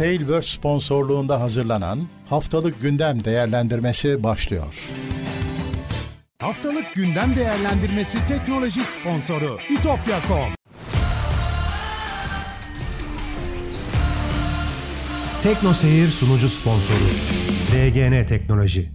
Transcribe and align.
Tailverse 0.00 0.56
sponsorluğunda 0.56 1.40
hazırlanan 1.40 1.98
Haftalık 2.28 2.82
Gündem 2.82 3.24
Değerlendirmesi 3.24 4.22
başlıyor. 4.22 4.90
Haftalık 6.38 6.94
gündem 6.94 7.36
değerlendirmesi 7.36 8.18
teknoloji 8.28 8.80
sponsoru 8.80 9.58
itopya.com 9.70 10.54
Tekno 15.42 15.72
Seyir 15.72 16.06
sunucu 16.06 16.48
sponsoru 16.48 17.10
DGN 17.72 18.26
Teknoloji 18.26 18.90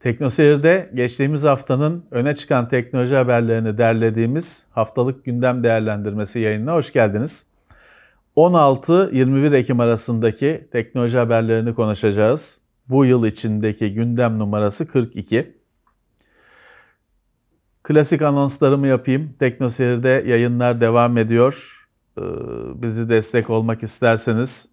Teknoseyir'de 0.00 0.90
geçtiğimiz 0.94 1.44
haftanın 1.44 2.04
öne 2.10 2.34
çıkan 2.34 2.68
teknoloji 2.68 3.14
haberlerini 3.14 3.78
derlediğimiz 3.78 4.64
haftalık 4.70 5.24
gündem 5.24 5.62
değerlendirmesi 5.62 6.40
yayınına 6.40 6.72
hoş 6.74 6.92
geldiniz. 6.92 7.55
16-21 8.36 9.56
Ekim 9.56 9.80
arasındaki 9.80 10.68
teknoloji 10.72 11.18
haberlerini 11.18 11.74
konuşacağız. 11.74 12.60
Bu 12.88 13.04
yıl 13.04 13.26
içindeki 13.26 13.94
gündem 13.94 14.38
numarası 14.38 14.88
42. 14.88 15.56
Klasik 17.82 18.22
anonslarımı 18.22 18.86
yapayım. 18.86 19.34
Teknoseyir'de 19.38 20.24
yayınlar 20.26 20.80
devam 20.80 21.16
ediyor. 21.16 21.86
Ee, 22.18 22.22
bizi 22.82 23.08
destek 23.08 23.50
olmak 23.50 23.82
isterseniz 23.82 24.68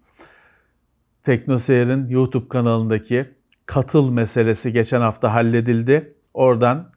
Teknoseyir'in 1.23 2.07
YouTube 2.07 2.48
kanalındaki 2.48 3.26
katıl 3.66 4.09
meselesi 4.09 4.73
geçen 4.73 5.02
hafta 5.02 5.34
halledildi. 5.34 6.13
Oradan 6.34 6.91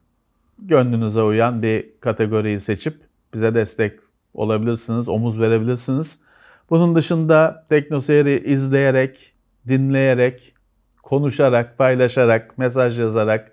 gönlünüze 0.59 1.23
uyan 1.23 1.62
bir 1.62 2.01
kategoriyi 2.01 2.60
seçip 2.60 3.01
bize 3.35 3.55
destek 3.55 4.01
olabilirsiniz, 4.35 5.09
omuz 5.09 5.41
verebilirsiniz. 5.41 6.26
Bunun 6.70 6.95
dışında 6.95 7.66
TeknoSeyir'i 7.69 8.43
izleyerek, 8.45 9.32
dinleyerek, 9.68 10.54
konuşarak, 11.02 11.79
paylaşarak, 11.79 12.59
mesaj 12.59 12.99
yazarak, 13.01 13.52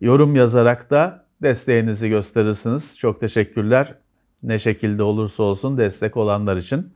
yorum 0.00 0.34
yazarak 0.34 0.90
da 0.90 1.24
desteğinizi 1.42 2.08
gösterirsiniz. 2.08 2.98
Çok 2.98 3.20
teşekkürler. 3.20 3.94
Ne 4.42 4.58
şekilde 4.58 5.02
olursa 5.02 5.42
olsun 5.42 5.78
destek 5.78 6.16
olanlar 6.16 6.56
için. 6.56 6.92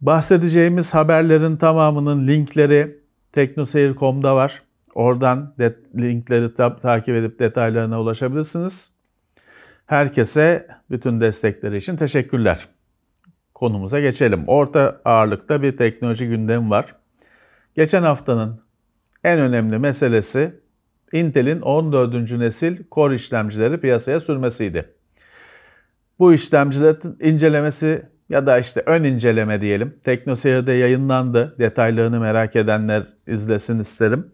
Bahsedeceğimiz 0.00 0.94
haberlerin 0.94 1.56
tamamının 1.56 2.26
linkleri 2.26 3.00
teknoseyir.com'da 3.32 4.36
var. 4.36 4.62
Oradan 4.94 5.54
linkleri 5.98 6.54
ta- 6.54 6.76
takip 6.76 7.14
edip 7.14 7.38
detaylarına 7.38 8.00
ulaşabilirsiniz. 8.00 8.92
Herkese 9.86 10.68
bütün 10.90 11.20
destekleri 11.20 11.76
için 11.76 11.96
teşekkürler. 11.96 12.68
Konumuza 13.60 14.00
geçelim. 14.00 14.44
Orta 14.46 15.00
ağırlıkta 15.04 15.62
bir 15.62 15.76
teknoloji 15.76 16.28
gündemi 16.28 16.70
var. 16.70 16.96
Geçen 17.74 18.02
haftanın 18.02 18.60
en 19.24 19.38
önemli 19.38 19.78
meselesi 19.78 20.60
Intel'in 21.12 21.60
14. 21.60 22.32
nesil 22.32 22.76
Core 22.92 23.14
işlemcileri 23.14 23.80
piyasaya 23.80 24.20
sürmesiydi. 24.20 24.94
Bu 26.18 26.32
işlemcilerin 26.32 27.16
incelemesi 27.20 28.02
ya 28.28 28.46
da 28.46 28.58
işte 28.58 28.82
ön 28.86 29.04
inceleme 29.04 29.60
diyelim. 29.60 29.96
TeknoSeyir'de 30.04 30.72
yayınlandı. 30.72 31.56
Detaylarını 31.58 32.20
merak 32.20 32.56
edenler 32.56 33.04
izlesin 33.26 33.78
isterim. 33.78 34.26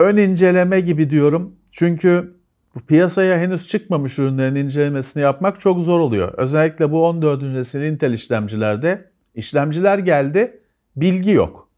Ön 0.00 0.16
inceleme 0.16 0.80
gibi 0.80 1.10
diyorum. 1.10 1.56
Çünkü 1.70 2.34
bu 2.74 2.80
piyasaya 2.80 3.38
henüz 3.38 3.66
çıkmamış 3.66 4.18
ürünlerin 4.18 4.54
incelemesini 4.54 5.22
yapmak 5.22 5.60
çok 5.60 5.80
zor 5.80 6.00
oluyor. 6.00 6.34
Özellikle 6.36 6.90
bu 6.90 7.06
14. 7.06 7.42
nesil 7.42 7.80
Intel 7.80 8.12
işlemcilerde 8.12 9.10
işlemciler 9.34 9.98
geldi, 9.98 10.60
bilgi 10.96 11.30
yok. 11.30 11.68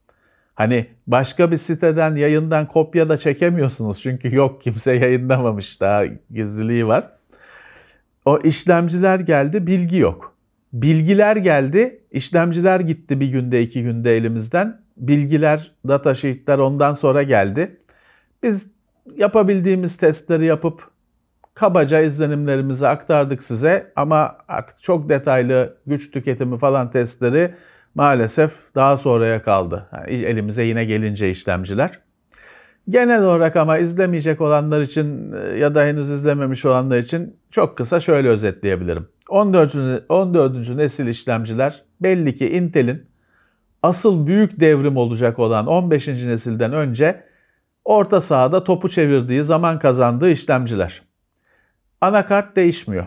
Hani 0.55 0.87
başka 1.06 1.50
bir 1.50 1.56
siteden, 1.56 2.17
yayından 2.17 2.69
kopya 2.69 3.09
da 3.09 3.16
çekemiyorsunuz 3.16 4.00
çünkü 4.00 4.37
yok 4.37 4.60
kimse 4.60 4.93
yayınlamamış 4.93 5.81
daha 5.81 6.04
gizliliği 6.31 6.87
var. 6.87 7.10
O 8.25 8.38
işlemciler 8.38 9.21
geldi, 9.21 9.66
bilgi 9.66 9.97
yok. 9.97 10.34
Bilgiler 10.72 11.37
geldi, 11.37 12.00
işlemciler 12.10 12.81
gitti 12.81 13.21
bir 13.21 13.28
günde, 13.28 13.62
iki 13.62 13.83
günde 13.83 14.16
elimizden. 14.16 14.81
Bilgiler, 14.97 15.72
data 15.88 16.15
sheetler 16.15 16.59
ondan 16.59 16.93
sonra 16.93 17.22
geldi. 17.22 17.77
Biz 18.43 18.73
yapabildiğimiz 19.16 19.97
testleri 19.97 20.44
yapıp 20.44 20.91
kabaca 21.54 22.00
izlenimlerimizi 22.00 22.88
aktardık 22.88 23.42
size 23.42 23.92
ama 23.97 24.37
artık 24.48 24.82
çok 24.82 25.09
detaylı 25.09 25.76
güç 25.87 26.10
tüketimi 26.10 26.59
falan 26.59 26.91
testleri 26.91 27.54
maalesef 27.94 28.75
daha 28.75 28.97
sonraya 28.97 29.42
kaldı. 29.42 29.88
Yani 29.92 30.10
elimize 30.10 30.62
yine 30.62 30.84
gelince 30.84 31.31
işlemciler. 31.31 31.91
Genel 32.88 33.22
olarak 33.22 33.56
ama 33.56 33.78
izlemeyecek 33.78 34.41
olanlar 34.41 34.81
için 34.81 35.32
e, 35.32 35.59
ya 35.59 35.75
da 35.75 35.84
henüz 35.84 36.10
izlememiş 36.10 36.65
olanlar 36.65 36.98
için 36.98 37.36
çok 37.50 37.76
kısa 37.76 38.00
şöyle 38.00 38.28
özetleyebilirim. 38.28 39.09
14. 39.28 39.76
14. 40.09 40.69
nesil 40.69 41.06
işlemciler 41.06 41.82
belli 42.00 42.34
ki 42.34 42.48
Intel'in 42.50 43.06
asıl 43.82 44.26
büyük 44.26 44.60
devrim 44.60 44.97
olacak 44.97 45.38
olan 45.38 45.66
15. 45.66 46.09
nesilden 46.09 46.72
önce 46.72 47.25
orta 47.84 48.21
sahada 48.21 48.65
topu 48.65 48.89
çevirdiği, 48.89 49.43
zaman 49.43 49.78
kazandığı 49.78 50.31
işlemciler. 50.31 51.03
Anakart 52.00 52.56
değişmiyor. 52.56 53.06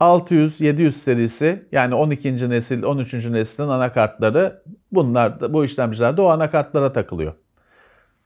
600-700 0.00 0.90
serisi 0.90 1.68
yani 1.72 1.94
12. 1.94 2.50
nesil, 2.50 2.82
13. 2.82 3.14
neslin 3.14 3.68
anakartları 3.68 4.62
bunlar 4.92 5.52
bu 5.52 5.64
işlemcilerde 5.64 6.22
o 6.22 6.26
anakartlara 6.26 6.92
takılıyor. 6.92 7.34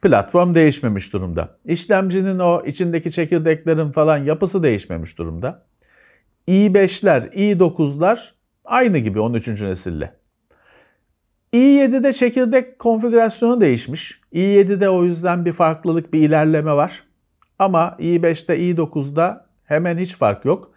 Platform 0.02 0.54
değişmemiş 0.54 1.12
durumda. 1.12 1.58
İşlemcinin 1.64 2.38
o 2.38 2.62
içindeki 2.66 3.10
çekirdeklerin 3.10 3.92
falan 3.92 4.18
yapısı 4.18 4.62
değişmemiş 4.62 5.18
durumda. 5.18 5.62
i5'ler, 6.48 7.32
i9'lar 7.32 8.18
aynı 8.64 8.98
gibi 8.98 9.20
13. 9.20 9.48
nesille. 9.48 10.17
İ7'de 11.52 12.12
çekirdek 12.12 12.78
konfigürasyonu 12.78 13.60
değişmiş. 13.60 14.20
i7'de 14.32 14.88
o 14.88 15.04
yüzden 15.04 15.44
bir 15.44 15.52
farklılık, 15.52 16.12
bir 16.12 16.20
ilerleme 16.20 16.72
var. 16.72 17.04
Ama 17.58 17.96
i5'te, 18.00 18.58
i9'da 18.58 19.46
hemen 19.64 19.98
hiç 19.98 20.16
fark 20.16 20.44
yok. 20.44 20.72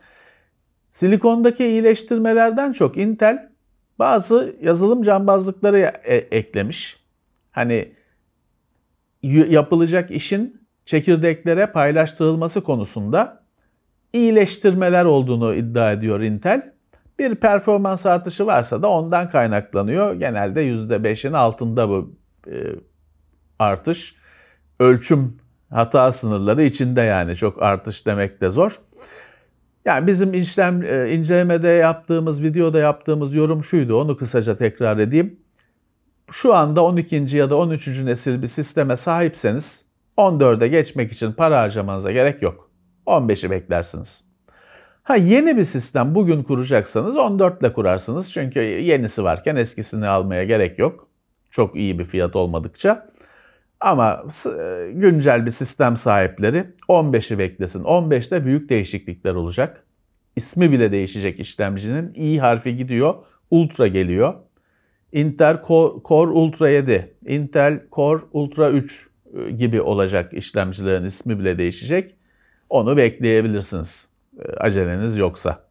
Silikondaki 0.90 1.66
iyileştirmelerden 1.66 2.72
çok 2.72 2.98
Intel 2.98 3.50
bazı 4.00 4.56
yazılım 4.62 5.04
cambazlıkları 5.04 5.80
e- 6.04 6.38
eklemiş. 6.38 7.00
Hani 7.52 7.92
yapılacak 9.24 10.12
işin 10.12 10.62
çekirdeklere 10.86 11.68
paylaştırılması 11.68 12.64
konusunda 12.64 13.44
iyileştirmeler 14.14 15.06
olduğunu 15.06 15.56
iddia 15.56 15.92
ediyor 15.92 16.22
Intel. 16.22 16.74
Bir 17.20 17.36
performans 17.36 18.06
artışı 18.06 18.46
varsa 18.46 18.82
da 18.82 18.90
ondan 18.90 19.30
kaynaklanıyor. 19.30 20.14
Genelde 20.14 20.66
%5'in 20.66 21.34
altında 21.34 21.90
bu 21.90 22.16
e, 22.48 22.56
artış. 23.60 24.16
Ölçüm 24.80 25.38
hata 25.70 26.12
sınırları 26.12 26.64
içinde 26.64 27.02
yani 27.02 27.36
çok 27.36 27.62
artış 27.62 28.06
demek 28.06 28.42
de 28.42 28.50
zor. 28.50 28.80
Yani 29.86 30.08
bizim 30.08 30.34
işlem 30.34 30.84
e, 30.84 31.14
incelemede 31.14 31.68
yaptığımız, 31.68 32.44
videoda 32.44 32.80
yaptığımız 32.80 33.36
yorum 33.36 33.64
şuydu. 33.64 34.02
Onu 34.02 34.18
kısaca 34.18 34.58
tekrar 34.58 34.98
edeyim. 34.98 35.40
Şu 36.32 36.54
anda 36.54 36.84
12. 36.84 37.38
ya 37.38 37.50
da 37.50 37.56
13. 37.56 37.88
nesil 37.88 38.42
bir 38.42 38.48
sisteme 38.48 38.96
sahipseniz 38.96 39.86
14'e 40.18 40.68
geçmek 40.68 41.12
için 41.12 41.32
para 41.32 41.60
harcamanıza 41.62 42.12
gerek 42.12 42.42
yok. 42.42 42.72
15'i 43.08 43.52
beklersiniz. 43.52 44.31
Ha 45.12 45.16
yeni 45.16 45.58
bir 45.58 45.64
sistem 45.64 46.16
bugün 46.16 46.44
kuracaksanız 46.44 47.18
14 47.18 47.62
ile 47.62 47.74
kurarsınız. 47.74 48.32
Çünkü 48.32 48.60
yenisi 48.60 49.24
varken 49.24 49.56
eskisini 49.56 50.08
almaya 50.08 50.44
gerek 50.44 50.80
yok. 50.80 51.08
Çok 51.50 51.76
iyi 51.76 52.00
bir 52.00 52.06
fiyat 52.06 52.36
olmadıkça. 52.36 53.10
Ama 53.80 54.24
e, 54.60 54.92
güncel 54.94 55.46
bir 55.46 55.52
sistem 55.52 55.98
sahipleri 55.98 56.64
15'i 56.90 57.38
beklesin. 57.38 57.84
15'te 57.84 58.46
büyük 58.46 58.70
değişiklikler 58.70 59.34
olacak. 59.34 59.84
İsmi 60.36 60.72
bile 60.72 60.92
değişecek 60.92 61.40
işlemcinin. 61.40 62.14
i 62.16 62.40
harfi 62.40 62.78
gidiyor, 62.78 63.16
Ultra 63.50 63.88
geliyor. 63.88 64.34
Intel 65.12 65.62
Core 66.08 66.32
Ultra 66.32 66.70
7, 66.70 67.14
Intel 67.28 67.82
Core 67.92 68.22
Ultra 68.32 68.70
3 68.70 69.10
e, 69.34 69.52
gibi 69.52 69.82
olacak 69.82 70.34
işlemcilerin 70.34 71.04
ismi 71.04 71.40
bile 71.40 71.58
değişecek. 71.58 72.16
Onu 72.70 72.98
bekleyebilirsiniz 72.98 74.11
aceleniz 74.58 75.18
yoksa. 75.18 75.64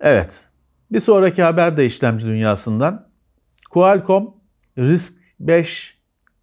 Evet, 0.00 0.48
bir 0.92 1.00
sonraki 1.00 1.42
haber 1.42 1.76
de 1.76 1.86
işlemci 1.86 2.26
dünyasından. 2.26 3.08
Qualcomm 3.70 4.34
RISC 4.78 5.14
5 5.40 5.98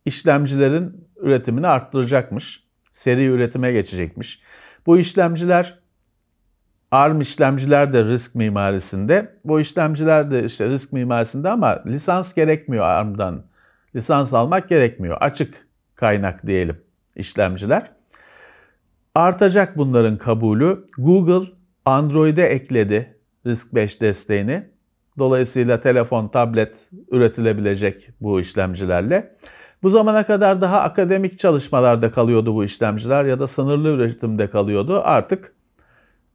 işlemcilerin 0.05 1.07
üretimini 1.17 1.67
arttıracakmış. 1.67 2.65
Seri 2.91 3.25
üretime 3.25 3.71
geçecekmiş. 3.71 4.41
Bu 4.85 4.97
işlemciler 4.97 5.79
ARM 6.91 7.21
işlemciler 7.21 7.93
de 7.93 8.05
risk 8.05 8.35
mimarisinde. 8.35 9.39
Bu 9.45 9.59
işlemciler 9.59 10.31
de 10.31 10.43
işte 10.43 10.69
risk 10.69 10.93
mimarisinde 10.93 11.49
ama 11.49 11.83
lisans 11.85 12.33
gerekmiyor 12.33 12.85
ARM'dan. 12.85 13.45
Lisans 13.95 14.33
almak 14.33 14.69
gerekmiyor. 14.69 15.17
Açık 15.19 15.67
kaynak 15.95 16.47
diyelim 16.47 16.81
işlemciler. 17.15 17.94
Artacak 19.15 19.77
bunların 19.77 20.17
kabulü. 20.17 20.85
Google 20.97 21.51
Android'e 21.85 22.43
ekledi 22.43 23.19
RISC-V 23.45 23.87
desteğini. 24.01 24.69
Dolayısıyla 25.17 25.81
telefon, 25.81 26.27
tablet 26.27 26.89
üretilebilecek 27.11 28.09
bu 28.21 28.39
işlemcilerle. 28.39 29.37
Bu 29.83 29.89
zamana 29.89 30.25
kadar 30.25 30.61
daha 30.61 30.81
akademik 30.81 31.39
çalışmalarda 31.39 32.11
kalıyordu 32.11 32.55
bu 32.55 32.63
işlemciler 32.63 33.25
ya 33.25 33.39
da 33.39 33.47
sınırlı 33.47 33.89
üretimde 33.89 34.49
kalıyordu. 34.49 35.01
Artık 35.03 35.55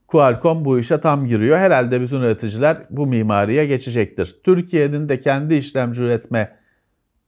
Qualcomm 0.07 0.65
bu 0.65 0.79
işe 0.79 1.01
tam 1.01 1.27
giriyor. 1.27 1.59
Herhalde 1.59 2.01
bütün 2.01 2.21
üreticiler 2.21 2.77
bu 2.91 3.07
mimariye 3.07 3.67
geçecektir. 3.67 4.37
Türkiye'nin 4.45 5.09
de 5.09 5.21
kendi 5.21 5.55
işlemci 5.55 6.03
üretme 6.03 6.57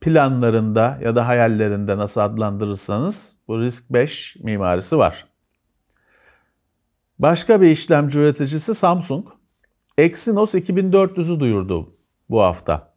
planlarında 0.01 0.99
ya 1.05 1.17
da 1.17 1.29
hayallerinde 1.29 1.99
nasıl 1.99 2.21
adlandırırsanız 2.21 3.37
bu 3.49 3.61
RISC-V 3.61 4.07
mimarisi 4.45 4.99
var. 4.99 5.32
Başka 7.23 7.61
bir 7.61 7.71
işlemci 7.71 8.19
üreticisi 8.19 8.75
Samsung. 8.75 9.29
Exynos 9.99 10.55
2400'ü 10.55 11.41
duyurdu 11.41 11.97
bu 12.31 12.41
hafta. 12.41 12.95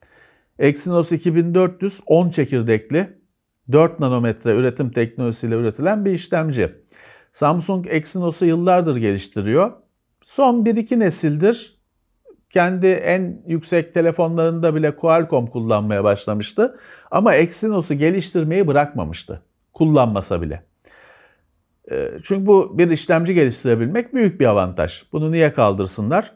Exynos 0.60 1.12
2400 1.12 2.02
10 2.06 2.30
çekirdekli 2.30 3.20
4 3.72 4.00
nanometre 4.00 4.56
üretim 4.56 4.92
teknolojisiyle 4.92 5.56
üretilen 5.56 6.06
bir 6.06 6.12
işlemci. 6.12 6.76
Samsung 7.32 7.86
Exynos'u 7.90 8.46
yıllardır 8.46 8.96
geliştiriyor. 8.96 9.72
Son 10.24 10.66
1-2 10.66 11.00
nesildir 11.00 11.80
kendi 12.50 12.88
en 12.88 13.44
yüksek 13.48 13.94
telefonlarında 13.94 14.76
bile 14.76 14.96
Qualcomm 14.96 15.48
kullanmaya 15.48 16.04
başlamıştı. 16.04 16.80
Ama 17.12 17.36
Exynos'u 17.36 17.94
geliştirmeyi 17.94 18.68
bırakmamıştı. 18.68 19.42
Kullanmasa 19.74 20.42
bile. 20.42 20.75
Ee, 21.92 22.12
çünkü 22.24 22.46
bu 22.46 22.78
bir 22.78 22.92
işlemci 22.92 23.34
geliştirebilmek 23.34 24.14
büyük 24.14 24.40
bir 24.40 24.46
avantaj. 24.46 25.04
Bunu 25.12 25.32
niye 25.32 25.54
kaldırsınlar? 25.54 26.32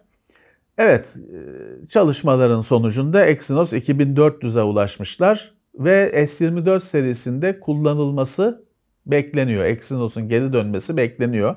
Evet, 0.77 1.17
e, 1.17 1.87
çalışmaların 1.87 2.59
sonucunda 2.59 3.25
Exynos 3.25 3.73
2400'e 3.73 4.61
ulaşmışlar 4.63 5.53
ve 5.75 6.11
S24 6.13 6.79
serisinde 6.79 7.59
kullanılması 7.59 8.65
bekleniyor. 9.05 9.65
Exynos'un 9.65 10.27
geri 10.27 10.53
dönmesi 10.53 10.97
bekleniyor. 10.97 11.55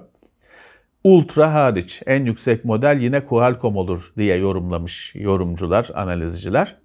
Ultra 1.05 1.55
hariç 1.55 2.03
en 2.07 2.25
yüksek 2.25 2.65
model 2.65 2.99
yine 3.01 3.25
Qualcomm 3.25 3.77
olur 3.77 4.13
diye 4.17 4.37
yorumlamış 4.37 5.15
yorumcular, 5.15 5.91
analizciler. 5.95 6.82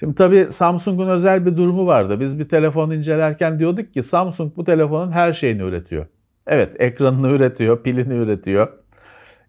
Şimdi 0.00 0.14
tabii 0.14 0.46
Samsung'un 0.50 1.08
özel 1.08 1.46
bir 1.46 1.56
durumu 1.56 1.86
vardı. 1.86 2.20
Biz 2.20 2.38
bir 2.38 2.48
telefon 2.48 2.90
incelerken 2.90 3.58
diyorduk 3.58 3.94
ki 3.94 4.02
Samsung 4.02 4.56
bu 4.56 4.64
telefonun 4.64 5.10
her 5.10 5.32
şeyini 5.32 5.62
üretiyor. 5.62 6.06
Evet, 6.46 6.76
ekranını 6.78 7.30
üretiyor, 7.30 7.82
pilini 7.82 8.14
üretiyor, 8.14 8.68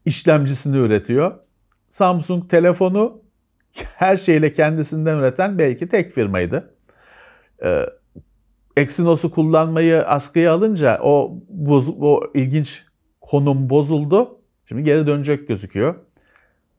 işlemcisini 0.05 0.77
üretiyor. 0.77 1.31
Samsung 1.87 2.49
telefonu 2.49 3.21
her 3.95 4.17
şeyle 4.17 4.53
kendisinden 4.53 5.17
üreten 5.17 5.57
belki 5.57 5.87
tek 5.87 6.11
firmaydı. 6.11 6.75
Ee, 7.63 7.85
Exynos'u 8.77 9.31
kullanmayı 9.31 10.05
askıya 10.07 10.53
alınca 10.53 10.99
o, 11.03 11.39
boz, 11.49 11.89
o 11.89 12.21
ilginç 12.33 12.85
konum 13.21 13.69
bozuldu. 13.69 14.41
Şimdi 14.67 14.83
geri 14.83 15.07
dönecek 15.07 15.47
gözüküyor. 15.47 15.95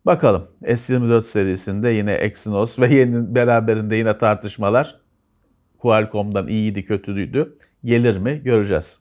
Bakalım 0.06 0.48
S24 0.62 1.22
serisinde 1.22 1.88
yine 1.88 2.12
Exynos 2.12 2.78
ve 2.78 2.94
yeni 2.94 3.34
beraberinde 3.34 3.96
yine 3.96 4.18
tartışmalar 4.18 5.00
Qualcomm'dan 5.78 6.48
iyiydi 6.48 6.84
kötüydü. 6.84 7.56
Gelir 7.84 8.16
mi 8.16 8.42
göreceğiz. 8.44 9.00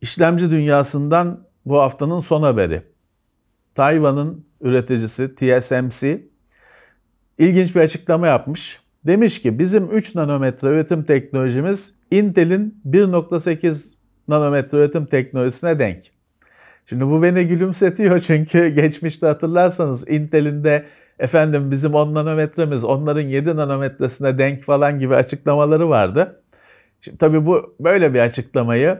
İşlemci 0.00 0.50
dünyasından 0.50 1.46
bu 1.66 1.78
haftanın 1.80 2.18
son 2.18 2.42
haberi. 2.42 2.82
Tayvan'ın 3.74 4.46
üreticisi 4.60 5.34
TSMC 5.34 6.26
ilginç 7.38 7.74
bir 7.74 7.80
açıklama 7.80 8.26
yapmış. 8.26 8.80
Demiş 9.06 9.42
ki 9.42 9.58
bizim 9.58 9.90
3 9.90 10.14
nanometre 10.14 10.68
üretim 10.68 11.04
teknolojimiz 11.04 11.94
Intel'in 12.10 12.82
1.8 12.86 13.96
nanometre 14.28 14.78
üretim 14.78 15.06
teknolojisine 15.06 15.78
denk. 15.78 16.19
Şimdi 16.90 17.06
bu 17.06 17.22
beni 17.22 17.46
gülümsetiyor 17.46 18.20
çünkü 18.26 18.68
geçmişte 18.68 19.26
hatırlarsanız 19.26 20.08
Intel'in 20.08 20.64
de 20.64 20.86
efendim 21.18 21.70
bizim 21.70 21.94
10 21.94 22.14
nanometremiz 22.14 22.84
onların 22.84 23.20
7 23.22 23.56
nanometresine 23.56 24.38
denk 24.38 24.62
falan 24.62 24.98
gibi 24.98 25.14
açıklamaları 25.14 25.88
vardı. 25.88 26.42
Şimdi 27.00 27.18
tabii 27.18 27.46
bu 27.46 27.76
böyle 27.80 28.14
bir 28.14 28.18
açıklamayı 28.18 28.98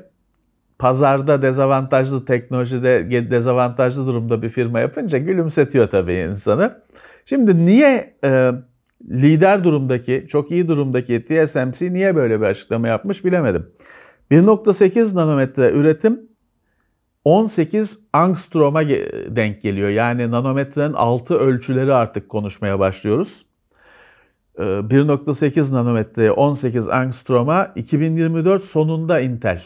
pazarda 0.78 1.42
dezavantajlı 1.42 2.24
teknolojide 2.24 3.30
dezavantajlı 3.30 4.06
durumda 4.06 4.42
bir 4.42 4.48
firma 4.48 4.80
yapınca 4.80 5.18
gülümsetiyor 5.18 5.90
tabii 5.90 6.14
insanı. 6.14 6.82
Şimdi 7.24 7.66
niye 7.66 8.16
e, 8.24 8.50
lider 9.10 9.64
durumdaki, 9.64 10.26
çok 10.28 10.50
iyi 10.50 10.68
durumdaki 10.68 11.24
TSMC 11.24 11.92
niye 11.92 12.16
böyle 12.16 12.40
bir 12.40 12.46
açıklama 12.46 12.88
yapmış 12.88 13.24
bilemedim. 13.24 13.66
1.8 14.30 15.16
nanometre 15.16 15.70
üretim 15.72 16.29
18 17.30 17.98
angstrom'a 18.12 18.88
denk 19.28 19.62
geliyor. 19.62 19.88
Yani 19.88 20.30
nanometrenin 20.30 20.92
6 20.92 21.34
ölçüleri 21.34 21.94
artık 21.94 22.28
konuşmaya 22.28 22.78
başlıyoruz. 22.78 23.46
1.8 24.58 25.72
nanometreye 25.72 26.32
18 26.32 26.88
angstrom'a 26.88 27.72
2024 27.76 28.64
sonunda 28.64 29.20
Intel 29.20 29.62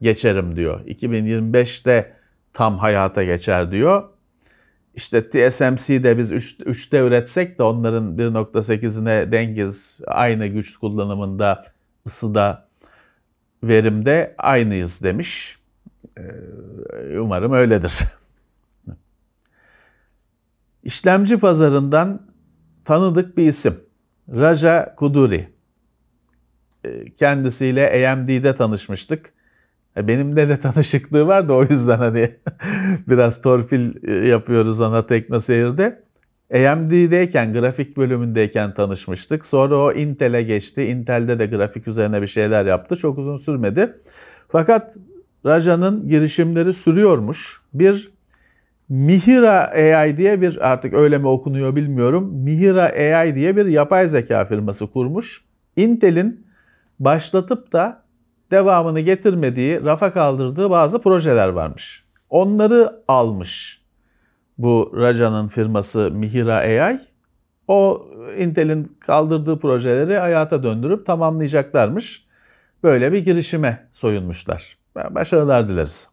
geçerim 0.00 0.56
diyor. 0.56 0.80
2025'te 0.86 2.12
tam 2.52 2.78
hayata 2.78 3.24
geçer 3.24 3.72
diyor. 3.72 4.02
İşte 4.94 5.28
TSMC'de 5.28 6.18
biz 6.18 6.32
3, 6.32 6.60
3'te 6.60 6.98
üretsek 6.98 7.58
de 7.58 7.62
onların 7.62 8.16
1.8'ine 8.16 9.32
dengiz 9.32 10.00
aynı 10.06 10.46
güç 10.46 10.76
kullanımında, 10.76 11.64
ısıda, 12.06 12.68
verimde 13.62 14.34
aynıyız 14.38 15.02
demiş. 15.02 15.61
Ee, 16.18 17.18
umarım 17.18 17.52
öyledir. 17.52 17.92
İşlemci 20.84 21.38
pazarından 21.38 22.26
tanıdık 22.84 23.36
bir 23.36 23.48
isim. 23.48 23.74
Raja 24.34 24.94
Kuduri. 24.96 25.48
Ee, 26.84 27.04
kendisiyle 27.04 28.08
AMD'de 28.08 28.54
tanışmıştık. 28.54 29.32
E, 29.96 30.08
benimle 30.08 30.48
de 30.48 30.60
tanışıklığı 30.60 31.26
var 31.26 31.48
da 31.48 31.54
o 31.54 31.62
yüzden 31.64 31.98
hani 31.98 32.30
biraz 33.08 33.42
torpil 33.42 34.08
e, 34.08 34.28
yapıyoruz 34.28 34.80
ona 34.80 35.06
TeknoSeyir'de. 35.06 36.02
AMD'deyken, 36.54 37.52
grafik 37.52 37.96
bölümündeyken 37.96 38.74
tanışmıştık. 38.74 39.46
Sonra 39.46 39.76
o 39.76 39.92
Intel'e 39.92 40.42
geçti. 40.42 40.84
Intel'de 40.84 41.38
de 41.38 41.46
grafik 41.46 41.88
üzerine 41.88 42.22
bir 42.22 42.26
şeyler 42.26 42.66
yaptı. 42.66 42.96
Çok 42.96 43.18
uzun 43.18 43.36
sürmedi. 43.36 43.96
Fakat 44.48 44.96
Raja'nın 45.46 46.08
girişimleri 46.08 46.72
sürüyormuş. 46.72 47.62
Bir 47.74 48.12
Mihira 48.88 49.72
AI 49.74 50.16
diye 50.16 50.40
bir 50.40 50.70
artık 50.70 50.94
öyle 50.94 51.18
mi 51.18 51.28
okunuyor 51.28 51.76
bilmiyorum. 51.76 52.30
Mihira 52.34 52.82
AI 52.82 53.34
diye 53.34 53.56
bir 53.56 53.66
yapay 53.66 54.08
zeka 54.08 54.44
firması 54.44 54.86
kurmuş. 54.86 55.44
Intel'in 55.76 56.46
başlatıp 57.00 57.72
da 57.72 58.02
devamını 58.50 59.00
getirmediği, 59.00 59.84
rafa 59.84 60.12
kaldırdığı 60.12 60.70
bazı 60.70 61.02
projeler 61.02 61.48
varmış. 61.48 62.04
Onları 62.30 63.02
almış 63.08 63.82
bu 64.58 64.92
Raja'nın 64.96 65.48
firması 65.48 66.10
Mihira 66.10 66.54
AI. 66.54 67.00
O 67.68 68.06
Intel'in 68.38 68.96
kaldırdığı 69.00 69.58
projeleri 69.58 70.18
hayata 70.18 70.62
döndürüp 70.62 71.06
tamamlayacaklarmış. 71.06 72.26
Böyle 72.82 73.12
bir 73.12 73.18
girişime 73.18 73.88
soyunmuşlar. 73.92 74.81
Başarılar 74.94 75.68
dileriz. 75.68 76.08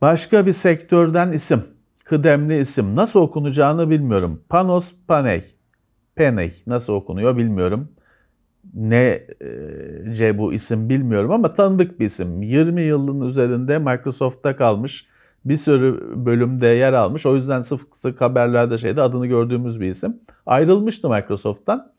Başka 0.00 0.46
bir 0.46 0.52
sektörden 0.52 1.32
isim, 1.32 1.64
kıdemli 2.04 2.60
isim. 2.60 2.94
Nasıl 2.94 3.20
okunacağını 3.20 3.90
bilmiyorum. 3.90 4.44
Panos 4.48 4.94
Panay. 5.08 5.44
Panay 6.16 6.52
nasıl 6.66 6.92
okunuyor 6.92 7.36
bilmiyorum 7.36 7.88
nece 8.74 10.38
bu 10.38 10.52
isim 10.52 10.88
bilmiyorum 10.88 11.30
ama 11.30 11.52
tanıdık 11.52 12.00
bir 12.00 12.04
isim. 12.04 12.42
20 12.42 12.82
yılın 12.82 13.20
üzerinde 13.20 13.78
Microsoft'ta 13.78 14.56
kalmış. 14.56 15.06
Bir 15.44 15.56
sürü 15.56 16.12
bölümde 16.26 16.66
yer 16.66 16.92
almış. 16.92 17.26
O 17.26 17.34
yüzden 17.34 17.60
sık 17.60 17.96
sık 17.96 18.20
haberlerde 18.20 18.78
şeyde 18.78 19.02
adını 19.02 19.26
gördüğümüz 19.26 19.80
bir 19.80 19.86
isim. 19.86 20.20
Ayrılmıştı 20.46 21.08
Microsoft'tan. 21.08 21.92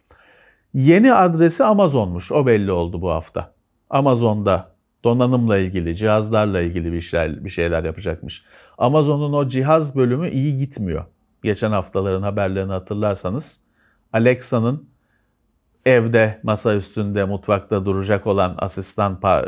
Yeni 0.73 1.13
adresi 1.13 1.63
Amazon'muş. 1.63 2.31
O 2.31 2.45
belli 2.45 2.71
oldu 2.71 3.01
bu 3.01 3.09
hafta. 3.09 3.53
Amazon'da 3.91 4.71
Donanımla 5.03 5.57
ilgili, 5.57 5.95
cihazlarla 5.95 6.61
ilgili 6.61 6.93
bir 6.93 7.01
şeyler, 7.01 7.45
bir 7.45 7.49
şeyler 7.49 7.83
yapacakmış. 7.83 8.45
Amazon'un 8.77 9.33
o 9.33 9.47
cihaz 9.47 9.95
bölümü 9.95 10.29
iyi 10.29 10.55
gitmiyor. 10.55 11.05
Geçen 11.43 11.71
haftaların 11.71 12.21
haberlerini 12.21 12.71
hatırlarsanız 12.71 13.59
Alexa'nın 14.13 14.89
evde, 15.85 16.39
masa 16.43 16.75
üstünde, 16.75 17.25
mutfakta 17.25 17.85
duracak 17.85 18.27
olan 18.27 18.55
asistan 18.57 19.19
e, 19.23 19.41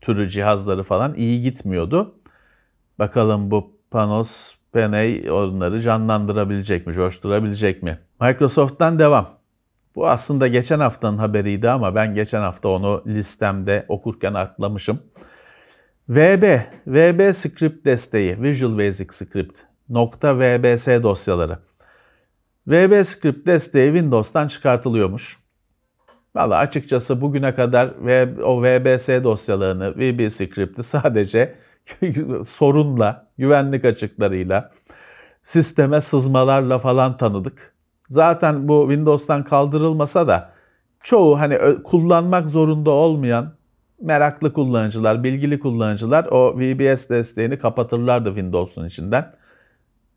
türü 0.00 0.28
cihazları 0.28 0.82
falan 0.82 1.14
iyi 1.14 1.40
gitmiyordu. 1.40 2.14
Bakalım 2.98 3.50
bu 3.50 3.76
Panos 3.90 4.54
Peney 4.72 5.30
onları 5.30 5.80
canlandırabilecek 5.80 6.86
mi, 6.86 6.92
coşturabilecek 6.92 7.82
mi? 7.82 7.98
Microsoft'tan 8.20 8.98
devam. 8.98 9.26
Bu 9.96 10.08
aslında 10.08 10.48
geçen 10.48 10.80
haftanın 10.80 11.18
haberiydi 11.18 11.70
ama 11.70 11.94
ben 11.94 12.14
geçen 12.14 12.40
hafta 12.40 12.68
onu 12.68 13.02
listemde 13.06 13.84
okurken 13.88 14.34
atlamışım. 14.34 15.02
VB, 16.08 16.60
VB 16.86 17.34
script 17.34 17.86
desteği, 17.86 18.42
Visual 18.42 18.78
Basic 18.78 19.06
Script, 19.10 19.60
nokta 19.88 20.38
VBS 20.38 20.86
dosyaları. 20.86 21.58
VB 22.66 23.04
script 23.04 23.46
desteği 23.46 23.92
Windows'tan 23.92 24.48
çıkartılıyormuş. 24.48 25.38
Valla 26.34 26.56
açıkçası 26.56 27.20
bugüne 27.20 27.54
kadar 27.54 27.88
o 28.42 28.62
VBS 28.62 29.08
dosyalarını, 29.08 29.96
VB 29.96 30.30
script'i 30.30 30.82
sadece 30.82 31.54
sorunla, 32.44 33.28
güvenlik 33.38 33.84
açıklarıyla, 33.84 34.72
sisteme 35.42 36.00
sızmalarla 36.00 36.78
falan 36.78 37.16
tanıdık. 37.16 37.75
Zaten 38.08 38.68
bu 38.68 38.86
Windows'tan 38.88 39.44
kaldırılmasa 39.44 40.28
da 40.28 40.50
çoğu 41.02 41.40
hani 41.40 41.58
kullanmak 41.84 42.48
zorunda 42.48 42.90
olmayan 42.90 43.54
meraklı 44.00 44.52
kullanıcılar, 44.52 45.24
bilgili 45.24 45.58
kullanıcılar 45.58 46.24
o 46.24 46.58
VBS 46.58 47.08
desteğini 47.08 47.58
kapatırlardı 47.58 48.28
Windows'un 48.28 48.86
içinden. 48.86 49.32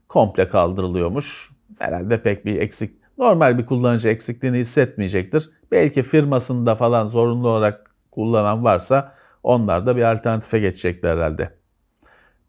Komple 0.08 0.48
kaldırılıyormuş. 0.48 1.52
Herhalde 1.80 2.22
pek 2.22 2.46
bir 2.46 2.62
eksik, 2.62 2.96
normal 3.18 3.58
bir 3.58 3.66
kullanıcı 3.66 4.10
eksikliğini 4.10 4.58
hissetmeyecektir. 4.58 5.50
Belki 5.72 6.04
firmasında 6.04 6.76
falan 6.76 7.06
zorunlu 7.06 7.50
olarak 7.50 7.92
kullanan 8.12 8.64
varsa 8.64 9.14
onlar 9.44 9.86
da 9.86 9.96
bir 9.96 10.02
alternatife 10.02 10.60
geçecekler 10.60 11.18
herhalde. 11.18 11.54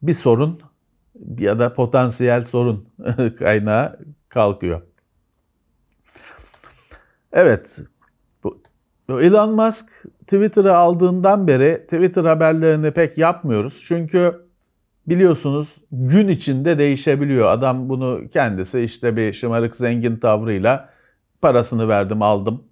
Bir 0.02 0.12
sorun 0.12 0.60
ya 1.38 1.58
da 1.58 1.72
potansiyel 1.72 2.44
sorun 2.44 2.88
kaynağı 3.38 3.98
kalkıyor. 4.28 4.82
Evet, 7.32 7.80
Elon 9.18 9.54
Musk 9.54 9.86
Twitter'ı 10.20 10.76
aldığından 10.76 11.46
beri 11.46 11.82
Twitter 11.82 12.24
haberlerini 12.24 12.90
pek 12.90 13.18
yapmıyoruz. 13.18 13.84
Çünkü 13.86 14.34
biliyorsunuz 15.06 15.80
gün 15.92 16.28
içinde 16.28 16.78
değişebiliyor. 16.78 17.46
Adam 17.46 17.88
bunu 17.88 18.20
kendisi 18.32 18.80
işte 18.80 19.16
bir 19.16 19.32
şımarık 19.32 19.76
zengin 19.76 20.16
tavrıyla 20.16 20.90
parasını 21.42 21.88
verdim 21.88 22.22
aldım. 22.22 22.64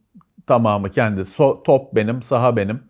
Tamamı 0.46 0.90
kendisi. 0.90 1.30
So, 1.30 1.62
top 1.62 1.94
benim, 1.94 2.22
saha 2.22 2.56
benim. 2.56 2.80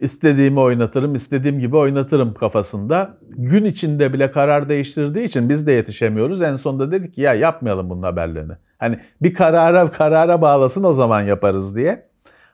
İstediğimi 0.00 0.60
oynatırım, 0.60 1.14
istediğim 1.14 1.58
gibi 1.58 1.76
oynatırım 1.76 2.34
kafasında. 2.34 3.18
Gün 3.30 3.64
içinde 3.64 4.12
bile 4.12 4.30
karar 4.30 4.68
değiştirdiği 4.68 5.24
için 5.24 5.48
biz 5.48 5.66
de 5.66 5.72
yetişemiyoruz. 5.72 6.42
En 6.42 6.54
sonunda 6.54 6.92
dedik 6.92 7.14
ki 7.14 7.20
ya 7.20 7.34
yapmayalım 7.34 7.90
bunun 7.90 8.02
haberlerini. 8.02 8.52
Hani 8.82 8.98
bir 9.22 9.34
karara 9.34 9.90
karara 9.90 10.42
bağlasın 10.42 10.84
o 10.84 10.92
zaman 10.92 11.22
yaparız 11.22 11.76
diye. 11.76 12.08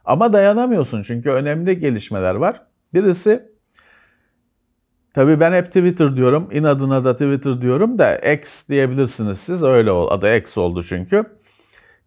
Ama 0.04 0.32
dayanamıyorsun 0.32 1.02
çünkü 1.02 1.30
önemli 1.30 1.78
gelişmeler 1.78 2.34
var. 2.34 2.62
Birisi 2.94 3.52
tabii 5.14 5.40
ben 5.40 5.52
hep 5.52 5.66
Twitter 5.66 6.16
diyorum. 6.16 6.48
inadına 6.52 7.04
da 7.04 7.12
Twitter 7.12 7.60
diyorum 7.60 7.98
da 7.98 8.16
X 8.16 8.68
diyebilirsiniz 8.68 9.38
siz. 9.38 9.64
Öyle 9.64 9.90
ol. 9.90 10.10
Adı 10.10 10.36
X 10.36 10.58
oldu 10.58 10.82
çünkü. 10.82 11.24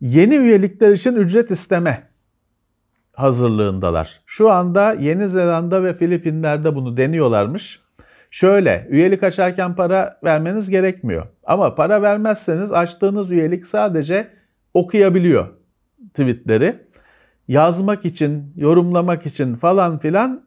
Yeni 0.02 0.36
üyelikler 0.36 0.92
için 0.92 1.16
ücret 1.16 1.52
isteme 1.52 2.08
hazırlığındalar. 3.14 4.22
Şu 4.26 4.52
anda 4.52 4.94
Yeni 4.94 5.30
Zelanda 5.30 5.84
ve 5.84 5.94
Filipinler'de 5.94 6.76
bunu 6.76 6.98
deniyorlarmış. 6.98 7.82
Şöyle, 8.34 8.88
üyelik 8.90 9.24
açarken 9.24 9.76
para 9.76 10.20
vermeniz 10.24 10.70
gerekmiyor. 10.70 11.28
Ama 11.44 11.76
para 11.76 12.02
vermezseniz 12.02 12.72
açtığınız 12.72 13.32
üyelik 13.32 13.66
sadece 13.66 14.28
okuyabiliyor 14.74 15.48
tweetleri. 16.14 16.76
Yazmak 17.48 18.06
için, 18.06 18.54
yorumlamak 18.56 19.26
için 19.26 19.56
falan 19.56 19.98
filan 19.98 20.44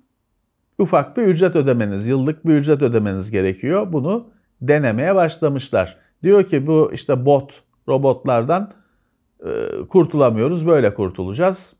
ufak 0.78 1.16
bir 1.16 1.22
ücret 1.22 1.56
ödemeniz, 1.56 2.08
yıllık 2.08 2.46
bir 2.46 2.54
ücret 2.54 2.82
ödemeniz 2.82 3.30
gerekiyor. 3.30 3.92
Bunu 3.92 4.30
denemeye 4.60 5.14
başlamışlar. 5.14 5.96
Diyor 6.22 6.44
ki 6.44 6.66
bu 6.66 6.90
işte 6.92 7.26
bot, 7.26 7.62
robotlardan 7.88 8.72
e, 9.46 9.50
kurtulamıyoruz, 9.88 10.66
böyle 10.66 10.94
kurtulacağız. 10.94 11.76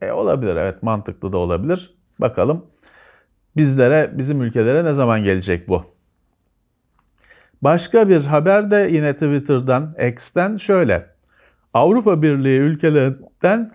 E, 0.00 0.12
olabilir 0.12 0.56
evet 0.56 0.82
mantıklı 0.82 1.32
da 1.32 1.38
olabilir. 1.38 1.94
Bakalım 2.18 2.66
bizlere, 3.56 4.10
bizim 4.14 4.42
ülkelere 4.42 4.84
ne 4.84 4.92
zaman 4.92 5.24
gelecek 5.24 5.68
bu? 5.68 5.84
Başka 7.62 8.08
bir 8.08 8.24
haber 8.24 8.70
de 8.70 8.88
yine 8.92 9.12
Twitter'dan, 9.12 9.94
X'ten 10.08 10.56
şöyle. 10.56 11.06
Avrupa 11.74 12.22
Birliği 12.22 12.58
ülkelerinden 12.58 13.72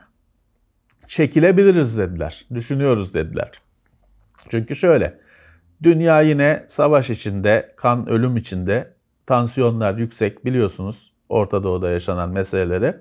çekilebiliriz 1.07 1.97
dediler. 1.97 2.45
Düşünüyoruz 2.53 3.13
dediler. 3.13 3.51
Çünkü 4.49 4.75
şöyle. 4.75 5.19
Dünya 5.83 6.21
yine 6.21 6.65
savaş 6.67 7.09
içinde, 7.09 7.73
kan 7.77 8.09
ölüm 8.09 8.37
içinde, 8.37 8.93
tansiyonlar 9.25 9.97
yüksek 9.97 10.45
biliyorsunuz 10.45 11.13
Orta 11.29 11.63
Doğu'da 11.63 11.89
yaşanan 11.89 12.29
meseleleri. 12.29 12.95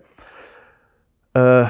Ee, 1.36 1.64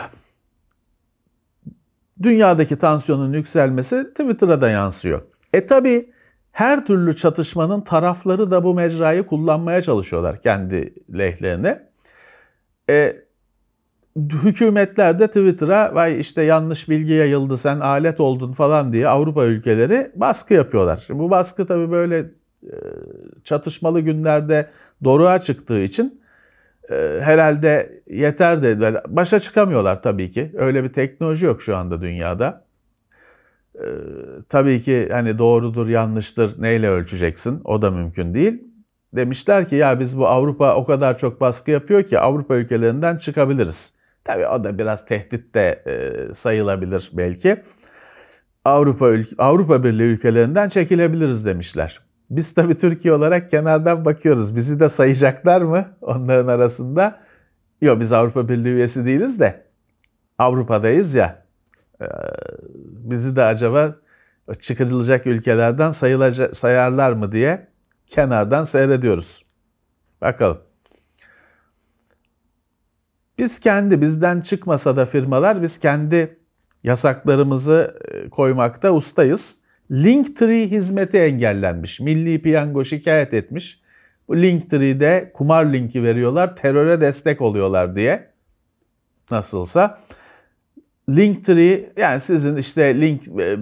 dünyadaki 2.22 2.76
tansiyonun 2.76 3.32
yükselmesi 3.32 4.10
Twitter'a 4.10 4.60
da 4.60 4.70
yansıyor. 4.70 5.22
E 5.52 5.66
tabi 5.66 6.10
her 6.52 6.86
türlü 6.86 7.16
çatışmanın 7.16 7.80
tarafları 7.80 8.50
da 8.50 8.64
bu 8.64 8.74
mecrayı 8.74 9.26
kullanmaya 9.26 9.82
çalışıyorlar 9.82 10.42
kendi 10.42 10.94
lehlerine. 11.18 11.88
E, 12.90 13.16
hükümetler 14.16 15.18
de 15.18 15.26
Twitter'a 15.26 15.94
vay 15.94 16.20
işte 16.20 16.42
yanlış 16.42 16.88
bilgi 16.88 17.12
yayıldı 17.12 17.56
sen 17.56 17.80
alet 17.80 18.20
oldun 18.20 18.52
falan 18.52 18.92
diye 18.92 19.08
Avrupa 19.08 19.44
ülkeleri 19.44 20.12
baskı 20.14 20.54
yapıyorlar. 20.54 21.06
Bu 21.10 21.30
baskı 21.30 21.66
tabi 21.66 21.90
böyle 21.90 22.18
e, 22.62 22.74
çatışmalı 23.44 24.00
günlerde 24.00 24.70
doruğa 25.04 25.38
çıktığı 25.38 25.80
için 25.80 26.20
herhalde 26.96 28.02
yeter 28.10 28.62
dediler. 28.62 29.02
Başa 29.08 29.40
çıkamıyorlar 29.40 30.02
tabii 30.02 30.30
ki. 30.30 30.52
Öyle 30.54 30.84
bir 30.84 30.92
teknoloji 30.92 31.46
yok 31.46 31.62
şu 31.62 31.76
anda 31.76 32.00
dünyada. 32.00 32.64
E, 33.74 33.86
tabii 34.48 34.82
ki 34.82 35.08
hani 35.12 35.38
doğrudur 35.38 35.88
yanlıştır 35.88 36.62
neyle 36.62 36.88
ölçeceksin 36.88 37.60
o 37.64 37.82
da 37.82 37.90
mümkün 37.90 38.34
değil. 38.34 38.62
Demişler 39.12 39.68
ki 39.68 39.76
ya 39.76 40.00
biz 40.00 40.18
bu 40.18 40.28
Avrupa 40.28 40.74
o 40.74 40.84
kadar 40.84 41.18
çok 41.18 41.40
baskı 41.40 41.70
yapıyor 41.70 42.02
ki 42.02 42.18
Avrupa 42.18 42.56
ülkelerinden 42.56 43.16
çıkabiliriz. 43.16 43.94
Tabii 44.24 44.46
o 44.46 44.64
da 44.64 44.78
biraz 44.78 45.06
tehdit 45.06 45.54
de 45.54 45.82
e, 45.86 46.34
sayılabilir 46.34 47.10
belki. 47.12 47.62
Avrupa 48.64 49.12
Avrupa 49.38 49.84
Birliği 49.84 50.02
ülkelerinden 50.02 50.68
çekilebiliriz 50.68 51.46
demişler. 51.46 52.07
Biz 52.30 52.54
tabii 52.54 52.76
Türkiye 52.76 53.14
olarak 53.14 53.50
kenardan 53.50 54.04
bakıyoruz. 54.04 54.56
Bizi 54.56 54.80
de 54.80 54.88
sayacaklar 54.88 55.62
mı 55.62 55.86
onların 56.00 56.48
arasında? 56.48 57.20
Yok 57.80 58.00
biz 58.00 58.12
Avrupa 58.12 58.48
Birliği 58.48 58.72
üyesi 58.72 59.06
değiliz 59.06 59.40
de 59.40 59.64
Avrupa'dayız 60.38 61.14
ya. 61.14 61.44
E, 62.00 62.06
bizi 62.80 63.36
de 63.36 63.42
acaba 63.42 63.94
çıkarılacak 64.60 65.26
ülkelerden 65.26 65.90
sayılacak, 65.90 66.56
sayarlar 66.56 67.12
mı 67.12 67.32
diye 67.32 67.68
kenardan 68.06 68.64
seyrediyoruz. 68.64 69.44
Bakalım. 70.20 70.58
Biz 73.38 73.58
kendi 73.58 74.00
bizden 74.00 74.40
çıkmasa 74.40 74.96
da 74.96 75.06
firmalar 75.06 75.62
biz 75.62 75.78
kendi 75.78 76.38
yasaklarımızı 76.84 77.98
e, 78.08 78.30
koymakta 78.30 78.92
ustayız. 78.92 79.58
Linktree 79.90 80.70
hizmeti 80.70 81.18
engellenmiş. 81.18 82.00
Milli 82.00 82.42
Piyango 82.42 82.84
şikayet 82.84 83.34
etmiş. 83.34 83.80
Bu 84.28 84.36
Linktree'de 84.36 85.30
kumar 85.34 85.64
linki 85.64 86.02
veriyorlar, 86.02 86.56
teröre 86.56 87.00
destek 87.00 87.40
oluyorlar 87.40 87.96
diye. 87.96 88.30
Nasılsa. 89.30 89.98
Linktree 91.10 91.92
yani 91.96 92.20
sizin 92.20 92.56
işte 92.56 93.00
link 93.00 93.28
e, 93.28 93.56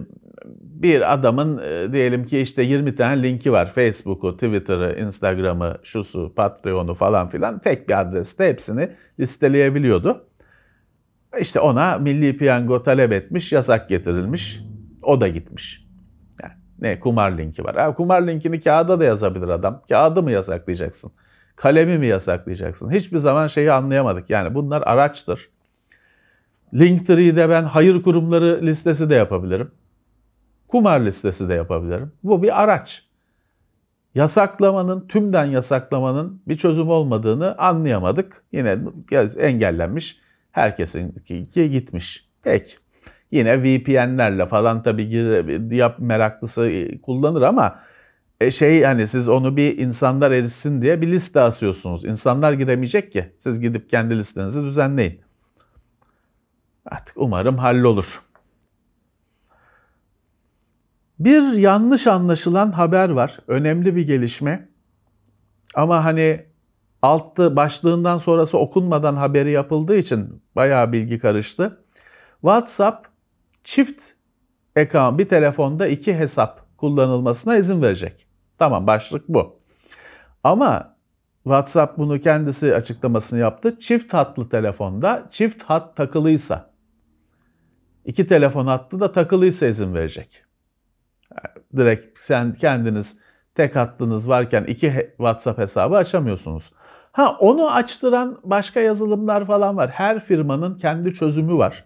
bir 0.61 1.13
adamın 1.15 1.59
e, 1.59 1.93
diyelim 1.93 2.25
ki 2.25 2.39
işte 2.39 2.63
20 2.63 2.95
tane 2.95 3.23
linki 3.23 3.53
var. 3.53 3.73
Facebook'u, 3.73 4.37
Twitter'ı, 4.37 5.01
Instagram'ı, 5.01 5.79
şusu, 5.83 6.33
Patreon'u 6.37 6.95
falan 6.95 7.29
filan 7.29 7.59
tek 7.59 7.89
bir 7.89 8.01
adreste 8.01 8.49
hepsini 8.49 8.89
listeleyebiliyordu. 9.21 10.29
İşte 11.41 11.61
ona 11.61 11.99
Milli 11.99 12.37
Piyango 12.37 12.83
talep 12.83 13.13
etmiş, 13.13 13.53
yasak 13.53 13.89
getirilmiş. 13.89 14.61
O 15.03 15.21
da 15.21 15.29
gitmiş. 15.29 15.86
Ne 16.81 17.01
kumar 17.01 17.39
linki 17.39 17.65
var. 17.65 17.77
Ha, 17.77 17.95
kumar 17.95 18.27
linkini 18.27 18.61
kağıda 18.61 19.01
da 19.01 19.05
yazabilir 19.05 19.49
adam. 19.49 19.83
Kağıdı 19.89 20.23
mı 20.23 20.31
yasaklayacaksın? 20.31 21.13
Kalemi 21.57 21.99
mi 21.99 22.07
yasaklayacaksın? 22.07 22.91
Hiçbir 22.91 23.19
zaman 23.19 23.47
şeyi 23.47 23.73
anlayamadık. 23.73 24.31
Yani 24.31 24.55
bunlar 24.55 24.83
araçtır. 24.83 25.49
Linktree'de 26.75 27.49
ben 27.49 27.63
hayır 27.63 28.03
kurumları 28.03 28.61
listesi 28.63 29.11
de 29.11 29.15
yapabilirim. 29.15 29.71
Kumar 30.69 31.01
listesi 31.01 31.49
de 31.49 31.55
yapabilirim. 31.55 32.13
Bu 32.25 32.43
bir 32.43 32.63
araç. 32.63 33.07
Yasaklamanın, 34.15 35.09
tümden 35.09 35.45
yasaklamanın 35.45 36.43
bir 36.49 36.57
çözüm 36.57 36.89
olmadığını 36.89 37.59
anlayamadık. 37.59 38.43
Yine 38.53 38.79
engellenmiş. 39.39 40.21
Herkesin 40.51 41.15
ki 41.51 41.71
gitmiş. 41.71 42.29
Peki. 42.43 42.86
Yine 43.31 43.63
VPN'lerle 43.63 44.47
falan 44.47 44.83
tabii 44.83 45.09
gir, 45.09 45.71
yap 45.73 45.99
meraklısı 45.99 46.89
kullanır 47.03 47.43
ama 47.43 47.79
e 48.41 48.51
şey 48.51 48.83
hani 48.83 49.07
siz 49.07 49.29
onu 49.29 49.57
bir 49.57 49.79
insanlar 49.79 50.31
erişsin 50.31 50.83
diye 50.83 51.01
bir 51.01 51.09
liste 51.09 51.41
asıyorsunuz. 51.41 52.05
İnsanlar 52.05 52.53
giremeyecek 52.53 53.13
ki. 53.13 53.33
Siz 53.37 53.61
gidip 53.61 53.91
kendi 53.91 54.19
listenizi 54.19 54.63
düzenleyin. 54.63 55.21
Artık 56.87 57.17
umarım 57.17 57.59
hallolur. 57.59 58.23
Bir 61.19 61.53
yanlış 61.53 62.07
anlaşılan 62.07 62.71
haber 62.71 63.09
var. 63.11 63.39
Önemli 63.49 63.97
bir 63.97 64.07
gelişme. 64.07 64.69
Ama 65.75 66.05
hani 66.05 66.47
altta 67.03 67.57
başlığından 67.57 68.17
sonrası 68.17 68.59
okunmadan 68.59 69.17
haberi 69.17 69.51
yapıldığı 69.51 69.97
için 69.97 70.43
bayağı 70.57 70.93
bilgi 70.93 71.19
karıştı. 71.19 71.85
WhatsApp 72.41 73.06
çift 73.67 74.03
account 74.77 75.19
bir 75.19 75.29
telefonda 75.29 75.87
iki 75.87 76.15
hesap 76.15 76.77
kullanılmasına 76.77 77.57
izin 77.57 77.83
verecek. 77.83 78.27
Tamam 78.59 78.87
başlık 78.87 79.29
bu. 79.29 79.61
Ama 80.45 80.97
WhatsApp 81.43 81.99
bunu 81.99 82.21
kendisi 82.21 82.75
açıklamasını 82.75 83.41
yaptı. 83.41 83.79
Çift 83.79 84.15
hatlı 84.15 84.49
telefonda 84.49 85.29
çift 85.31 85.63
hat 85.63 85.97
takılıysa 85.97 86.71
iki 88.05 88.27
telefon 88.27 88.67
hattı 88.67 89.01
da 89.01 89.13
takılıysa 89.13 89.67
izin 89.67 89.95
verecek. 89.95 90.45
direkt 91.77 92.21
sen 92.21 92.55
kendiniz 92.55 93.21
tek 93.55 93.77
hattınız 93.77 94.29
varken 94.29 94.65
iki 94.65 94.93
WhatsApp 95.17 95.59
hesabı 95.59 95.97
açamıyorsunuz. 95.97 96.73
Ha 97.13 97.37
onu 97.41 97.71
açtıran 97.71 98.41
başka 98.45 98.81
yazılımlar 98.81 99.47
falan 99.47 99.77
var. 99.77 99.91
Her 99.91 100.21
firmanın 100.21 100.79
kendi 100.79 101.15
çözümü 101.15 101.59
var. 101.59 101.85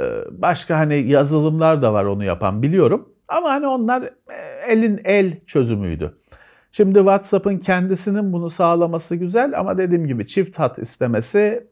Ee, 0.00 0.24
başka 0.30 0.78
hani 0.78 0.94
yazılımlar 0.94 1.82
da 1.82 1.92
var 1.92 2.04
onu 2.04 2.24
yapan 2.24 2.62
biliyorum. 2.62 3.08
Ama 3.28 3.50
hani 3.50 3.66
onlar 3.66 4.02
e, 4.02 4.12
elin 4.68 5.00
el 5.04 5.44
çözümüydü. 5.46 6.18
Şimdi 6.72 6.98
WhatsApp'ın 6.98 7.58
kendisinin 7.58 8.32
bunu 8.32 8.50
sağlaması 8.50 9.16
güzel 9.16 9.58
ama 9.58 9.78
dediğim 9.78 10.06
gibi 10.06 10.26
çift 10.26 10.58
hat 10.58 10.78
istemesi 10.78 11.68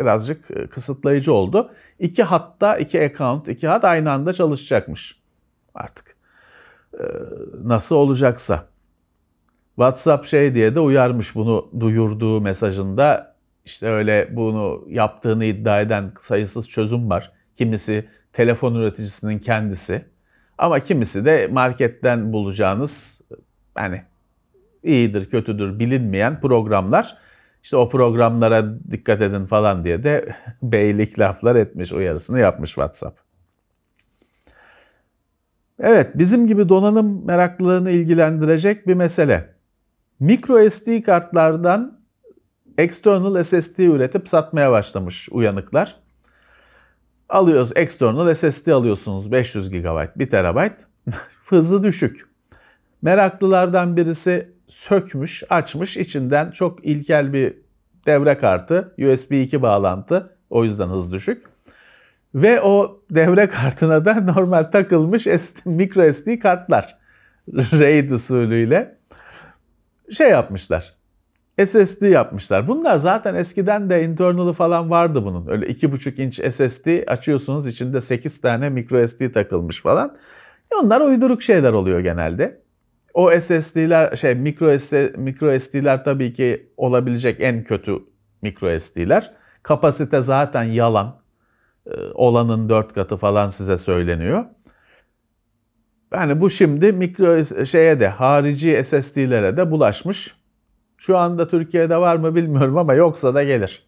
birazcık 0.00 0.50
e, 0.50 0.66
kısıtlayıcı 0.66 1.32
oldu. 1.32 1.70
İki 1.98 2.22
hatta 2.22 2.76
iki 2.76 3.04
account, 3.04 3.48
iki 3.48 3.68
hat 3.68 3.84
aynı 3.84 4.10
anda 4.12 4.32
çalışacakmış 4.32 5.20
artık. 5.74 6.16
Ee, 6.94 7.04
nasıl 7.64 7.96
olacaksa. 7.96 8.66
WhatsApp 9.74 10.26
şey 10.26 10.54
diye 10.54 10.74
de 10.74 10.80
uyarmış 10.80 11.34
bunu 11.34 11.70
duyurduğu 11.80 12.40
mesajında. 12.40 13.36
İşte 13.64 13.86
öyle 13.86 14.28
bunu 14.36 14.84
yaptığını 14.88 15.44
iddia 15.44 15.80
eden 15.80 16.12
sayısız 16.18 16.68
çözüm 16.68 17.10
var. 17.10 17.32
Kimisi 17.56 18.08
telefon 18.32 18.74
üreticisinin 18.74 19.38
kendisi. 19.38 20.04
Ama 20.58 20.80
kimisi 20.80 21.24
de 21.24 21.46
marketten 21.46 22.32
bulacağınız 22.32 23.20
hani 23.74 24.02
iyidir 24.82 25.30
kötüdür 25.30 25.78
bilinmeyen 25.78 26.40
programlar. 26.40 27.16
İşte 27.62 27.76
o 27.76 27.88
programlara 27.88 28.74
dikkat 28.90 29.22
edin 29.22 29.46
falan 29.46 29.84
diye 29.84 30.04
de 30.04 30.36
beylik 30.62 31.18
laflar 31.18 31.56
etmiş, 31.56 31.92
uyarısını 31.92 32.38
yapmış 32.38 32.70
WhatsApp. 32.70 33.18
Evet, 35.80 36.10
bizim 36.14 36.46
gibi 36.46 36.68
donanım 36.68 37.26
meraklılığını 37.26 37.90
ilgilendirecek 37.90 38.86
bir 38.86 38.94
mesele. 38.94 39.54
Micro 40.20 40.70
SD 40.70 41.02
kartlardan 41.02 42.00
external 42.78 43.42
SSD 43.42 43.78
üretip 43.78 44.28
satmaya 44.28 44.72
başlamış 44.72 45.28
uyanıklar. 45.32 45.96
Alıyoruz 47.30 47.72
external 47.76 48.34
SSD 48.34 48.68
alıyorsunuz 48.68 49.32
500 49.32 49.70
GB, 49.70 50.06
1 50.16 50.30
TB. 50.30 50.70
Hızı 51.48 51.82
düşük. 51.82 52.28
Meraklılardan 53.02 53.96
birisi 53.96 54.52
sökmüş, 54.68 55.42
açmış. 55.50 55.96
içinden 55.96 56.50
çok 56.50 56.84
ilkel 56.84 57.32
bir 57.32 57.54
devre 58.06 58.38
kartı, 58.38 58.94
USB 58.98 59.32
2 59.32 59.62
bağlantı. 59.62 60.36
O 60.50 60.64
yüzden 60.64 60.88
hız 60.88 61.12
düşük. 61.12 61.42
Ve 62.34 62.60
o 62.60 63.02
devre 63.10 63.48
kartına 63.48 64.04
da 64.04 64.14
normal 64.36 64.62
takılmış 64.62 65.22
SD, 65.22 65.56
micro 65.64 66.12
SD 66.12 66.38
kartlar. 66.38 66.98
RAID 67.52 68.10
usulüyle 68.10 68.98
şey 70.12 70.30
yapmışlar. 70.30 70.99
SSD 71.66 72.02
yapmışlar. 72.02 72.68
Bunlar 72.68 72.96
zaten 72.96 73.34
eskiden 73.34 73.90
de 73.90 74.04
internal'ı 74.04 74.52
falan 74.52 74.90
vardı 74.90 75.24
bunun. 75.24 75.48
Öyle 75.48 75.66
2.5 75.66 76.22
inç 76.22 76.34
SSD 76.54 77.08
açıyorsunuz 77.08 77.66
içinde 77.66 78.00
8 78.00 78.40
tane 78.40 78.68
micro 78.70 79.06
SD 79.06 79.32
takılmış 79.32 79.82
falan. 79.82 80.16
Onlar 80.82 81.00
uyduruk 81.00 81.42
şeyler 81.42 81.72
oluyor 81.72 82.00
genelde. 82.00 82.60
O 83.14 83.30
SSD'ler 83.40 84.16
şey 84.16 84.34
micro, 84.34 84.78
SD, 84.78 85.16
micro 85.16 85.58
SD'ler 85.58 86.04
tabii 86.04 86.32
ki 86.32 86.72
olabilecek 86.76 87.36
en 87.40 87.64
kötü 87.64 87.98
micro 88.42 88.78
SD'ler. 88.78 89.30
Kapasite 89.62 90.20
zaten 90.20 90.62
yalan. 90.62 91.20
Ee, 91.86 91.90
olanın 92.14 92.68
4 92.68 92.92
katı 92.92 93.16
falan 93.16 93.48
size 93.48 93.78
söyleniyor. 93.78 94.44
Yani 96.14 96.40
bu 96.40 96.50
şimdi 96.50 96.92
mikro 96.92 97.44
şeye 97.64 98.00
de 98.00 98.08
harici 98.08 98.84
SSD'lere 98.84 99.56
de 99.56 99.70
bulaşmış. 99.70 100.39
Şu 101.00 101.18
anda 101.18 101.48
Türkiye'de 101.48 101.96
var 101.96 102.16
mı 102.16 102.34
bilmiyorum 102.34 102.78
ama 102.78 102.94
yoksa 102.94 103.34
da 103.34 103.44
gelir. 103.44 103.86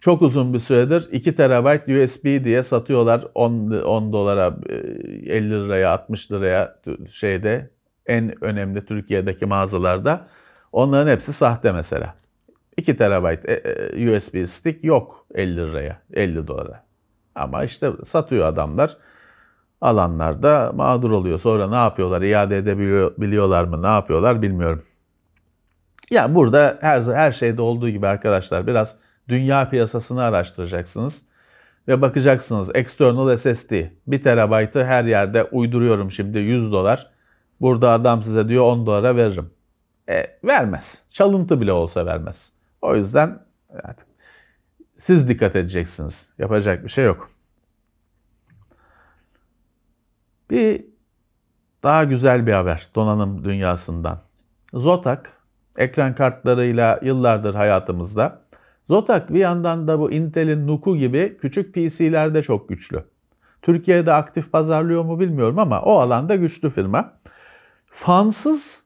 Çok 0.00 0.22
uzun 0.22 0.54
bir 0.54 0.58
süredir 0.58 1.08
2 1.12 1.34
TB 1.34 1.88
USB 2.04 2.44
diye 2.44 2.62
satıyorlar 2.62 3.24
10, 3.34 3.70
10 3.70 4.12
dolara, 4.12 4.56
50 4.68 5.30
e, 5.30 5.50
liraya, 5.50 5.90
60 5.90 6.32
liraya 6.32 6.80
şeyde 7.10 7.70
en 8.06 8.44
önemli 8.44 8.86
Türkiye'deki 8.86 9.46
mağazalarda. 9.46 10.28
Onların 10.72 11.12
hepsi 11.12 11.32
sahte 11.32 11.72
mesela. 11.72 12.14
2 12.76 12.96
TB 12.96 13.24
e, 13.48 13.52
e, 13.52 14.16
USB 14.16 14.46
stick 14.46 14.84
yok 14.84 15.26
50 15.34 15.56
liraya, 15.56 16.02
50 16.12 16.46
dolara. 16.46 16.84
Ama 17.34 17.64
işte 17.64 17.90
satıyor 18.02 18.46
adamlar. 18.46 18.96
Alanlar 19.80 20.42
da 20.42 20.72
mağdur 20.74 21.10
oluyor. 21.10 21.38
Sonra 21.38 21.68
ne 21.68 21.76
yapıyorlar? 21.76 22.22
İade 22.22 22.56
edebiliyorlar 22.56 23.64
mı? 23.64 23.82
Ne 23.82 23.86
yapıyorlar 23.86 24.42
bilmiyorum. 24.42 24.82
Ya 26.10 26.34
burada 26.34 26.78
her 26.80 27.00
her 27.00 27.32
şeyde 27.32 27.62
olduğu 27.62 27.88
gibi 27.88 28.06
arkadaşlar 28.06 28.66
biraz 28.66 28.98
dünya 29.28 29.70
piyasasını 29.70 30.22
araştıracaksınız 30.22 31.24
ve 31.88 32.02
bakacaksınız 32.02 32.70
external 32.74 33.36
SSD 33.36 33.72
1 34.06 34.22
terabaytı 34.22 34.84
her 34.84 35.04
yerde 35.04 35.44
uyduruyorum 35.44 36.10
şimdi 36.10 36.38
100 36.38 36.72
dolar. 36.72 37.10
Burada 37.60 37.90
adam 37.90 38.22
size 38.22 38.48
diyor 38.48 38.64
10 38.64 38.86
dolara 38.86 39.16
veririm. 39.16 39.50
E, 40.08 40.38
vermez. 40.44 41.02
Çalıntı 41.10 41.60
bile 41.60 41.72
olsa 41.72 42.06
vermez. 42.06 42.52
O 42.82 42.96
yüzden 42.96 43.42
evet, 43.70 44.06
siz 44.94 45.28
dikkat 45.28 45.56
edeceksiniz. 45.56 46.32
Yapacak 46.38 46.84
bir 46.84 46.88
şey 46.88 47.04
yok. 47.04 47.30
Bir 50.50 50.84
daha 51.82 52.04
güzel 52.04 52.46
bir 52.46 52.52
haber 52.52 52.88
donanım 52.94 53.44
dünyasından. 53.44 54.20
Zotac 54.74 55.30
ekran 55.78 56.14
kartlarıyla 56.14 57.00
yıllardır 57.02 57.54
hayatımızda. 57.54 58.42
Zotac 58.88 59.34
bir 59.34 59.38
yandan 59.38 59.88
da 59.88 60.00
bu 60.00 60.10
Intel'in 60.12 60.66
Nuku 60.66 60.96
gibi 60.96 61.38
küçük 61.40 61.74
PC'lerde 61.74 62.42
çok 62.42 62.68
güçlü. 62.68 63.04
Türkiye'de 63.62 64.12
aktif 64.12 64.52
pazarlıyor 64.52 65.04
mu 65.04 65.20
bilmiyorum 65.20 65.58
ama 65.58 65.82
o 65.82 65.98
alanda 65.98 66.36
güçlü 66.36 66.70
firma. 66.70 67.12
Fansız 67.86 68.84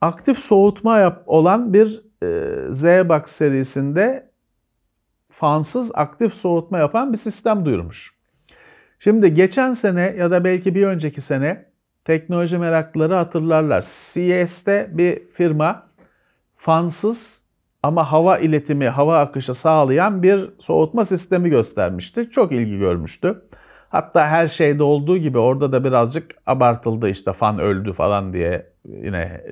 aktif 0.00 0.38
soğutma 0.38 0.98
yap 0.98 1.22
olan 1.26 1.72
bir 1.72 2.02
e, 2.22 2.26
Z-Box 2.70 3.26
serisinde 3.26 4.30
fansız 5.30 5.92
aktif 5.94 6.34
soğutma 6.34 6.78
yapan 6.78 7.12
bir 7.12 7.18
sistem 7.18 7.64
duyurmuş. 7.64 8.14
Şimdi 8.98 9.34
geçen 9.34 9.72
sene 9.72 10.14
ya 10.18 10.30
da 10.30 10.44
belki 10.44 10.74
bir 10.74 10.86
önceki 10.86 11.20
sene 11.20 11.66
teknoloji 12.04 12.58
meraklıları 12.58 13.14
hatırlarlar. 13.14 13.80
CES'te 13.80 14.90
bir 14.92 15.28
firma 15.32 15.93
fansız 16.54 17.44
ama 17.82 18.12
hava 18.12 18.38
iletimi, 18.38 18.88
hava 18.88 19.18
akışı 19.18 19.54
sağlayan 19.54 20.22
bir 20.22 20.50
soğutma 20.58 21.04
sistemi 21.04 21.50
göstermişti. 21.50 22.30
Çok 22.30 22.52
ilgi 22.52 22.78
görmüştü. 22.78 23.42
Hatta 23.88 24.26
her 24.26 24.46
şeyde 24.46 24.82
olduğu 24.82 25.16
gibi 25.16 25.38
orada 25.38 25.72
da 25.72 25.84
birazcık 25.84 26.34
abartıldı 26.46 27.08
işte 27.08 27.32
fan 27.32 27.58
öldü 27.58 27.92
falan 27.92 28.32
diye 28.32 28.72
yine 28.88 29.44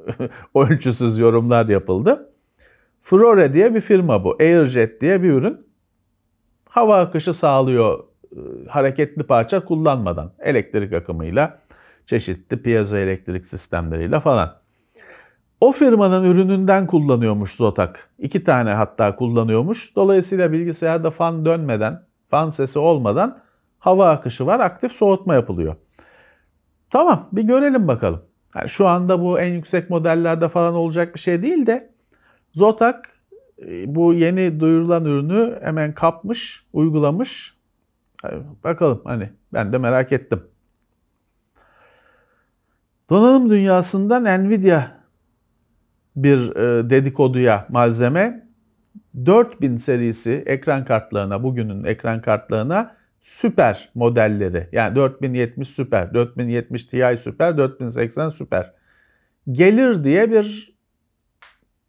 ölçüsüz 0.54 1.18
yorumlar 1.18 1.68
yapıldı. 1.68 2.32
Furore 3.00 3.52
diye 3.52 3.74
bir 3.74 3.80
firma 3.80 4.24
bu. 4.24 4.36
Airjet 4.40 5.00
diye 5.00 5.22
bir 5.22 5.32
ürün. 5.32 5.60
Hava 6.68 7.00
akışı 7.00 7.32
sağlıyor 7.32 8.04
hareketli 8.68 9.22
parça 9.22 9.64
kullanmadan. 9.64 10.32
Elektrik 10.38 10.92
akımıyla, 10.92 11.58
çeşitli 12.06 12.62
piezoelektrik 12.62 13.44
sistemleriyle 13.44 14.20
falan. 14.20 14.59
O 15.60 15.72
firmanın 15.72 16.24
ürününden 16.24 16.86
kullanıyormuş 16.86 17.54
Zotac. 17.54 17.92
İki 18.18 18.44
tane 18.44 18.70
hatta 18.70 19.16
kullanıyormuş. 19.16 19.96
Dolayısıyla 19.96 20.52
bilgisayarda 20.52 21.10
fan 21.10 21.44
dönmeden, 21.44 22.02
fan 22.26 22.48
sesi 22.48 22.78
olmadan 22.78 23.38
hava 23.78 24.10
akışı 24.10 24.46
var. 24.46 24.60
Aktif 24.60 24.92
soğutma 24.92 25.34
yapılıyor. 25.34 25.76
Tamam 26.90 27.28
bir 27.32 27.42
görelim 27.42 27.88
bakalım. 27.88 28.22
Yani 28.56 28.68
şu 28.68 28.86
anda 28.86 29.20
bu 29.20 29.40
en 29.40 29.52
yüksek 29.54 29.90
modellerde 29.90 30.48
falan 30.48 30.74
olacak 30.74 31.14
bir 31.14 31.20
şey 31.20 31.42
değil 31.42 31.66
de 31.66 31.90
Zotac 32.52 32.98
e, 33.66 33.94
bu 33.94 34.14
yeni 34.14 34.60
duyurulan 34.60 35.04
ürünü 35.04 35.58
hemen 35.62 35.94
kapmış, 35.94 36.66
uygulamış. 36.72 37.56
Bakalım 38.64 39.00
hani 39.04 39.30
ben 39.52 39.72
de 39.72 39.78
merak 39.78 40.12
ettim. 40.12 40.42
Donanım 43.10 43.50
dünyasından 43.50 44.44
Nvidia 44.44 44.99
bir 46.16 46.56
e, 46.56 46.90
dedikoduya 46.90 47.66
malzeme 47.68 48.46
4000 49.26 49.76
serisi 49.76 50.42
ekran 50.46 50.84
kartlarına 50.84 51.42
bugünün 51.42 51.84
ekran 51.84 52.22
kartlarına 52.22 52.96
süper 53.20 53.90
modelleri 53.94 54.68
yani 54.72 54.96
4070 54.96 55.68
süper, 55.68 56.14
4070 56.14 56.84
Ti 56.84 57.14
süper, 57.18 57.58
4080 57.58 58.28
süper 58.28 58.72
gelir 59.52 60.04
diye 60.04 60.30
bir 60.30 60.76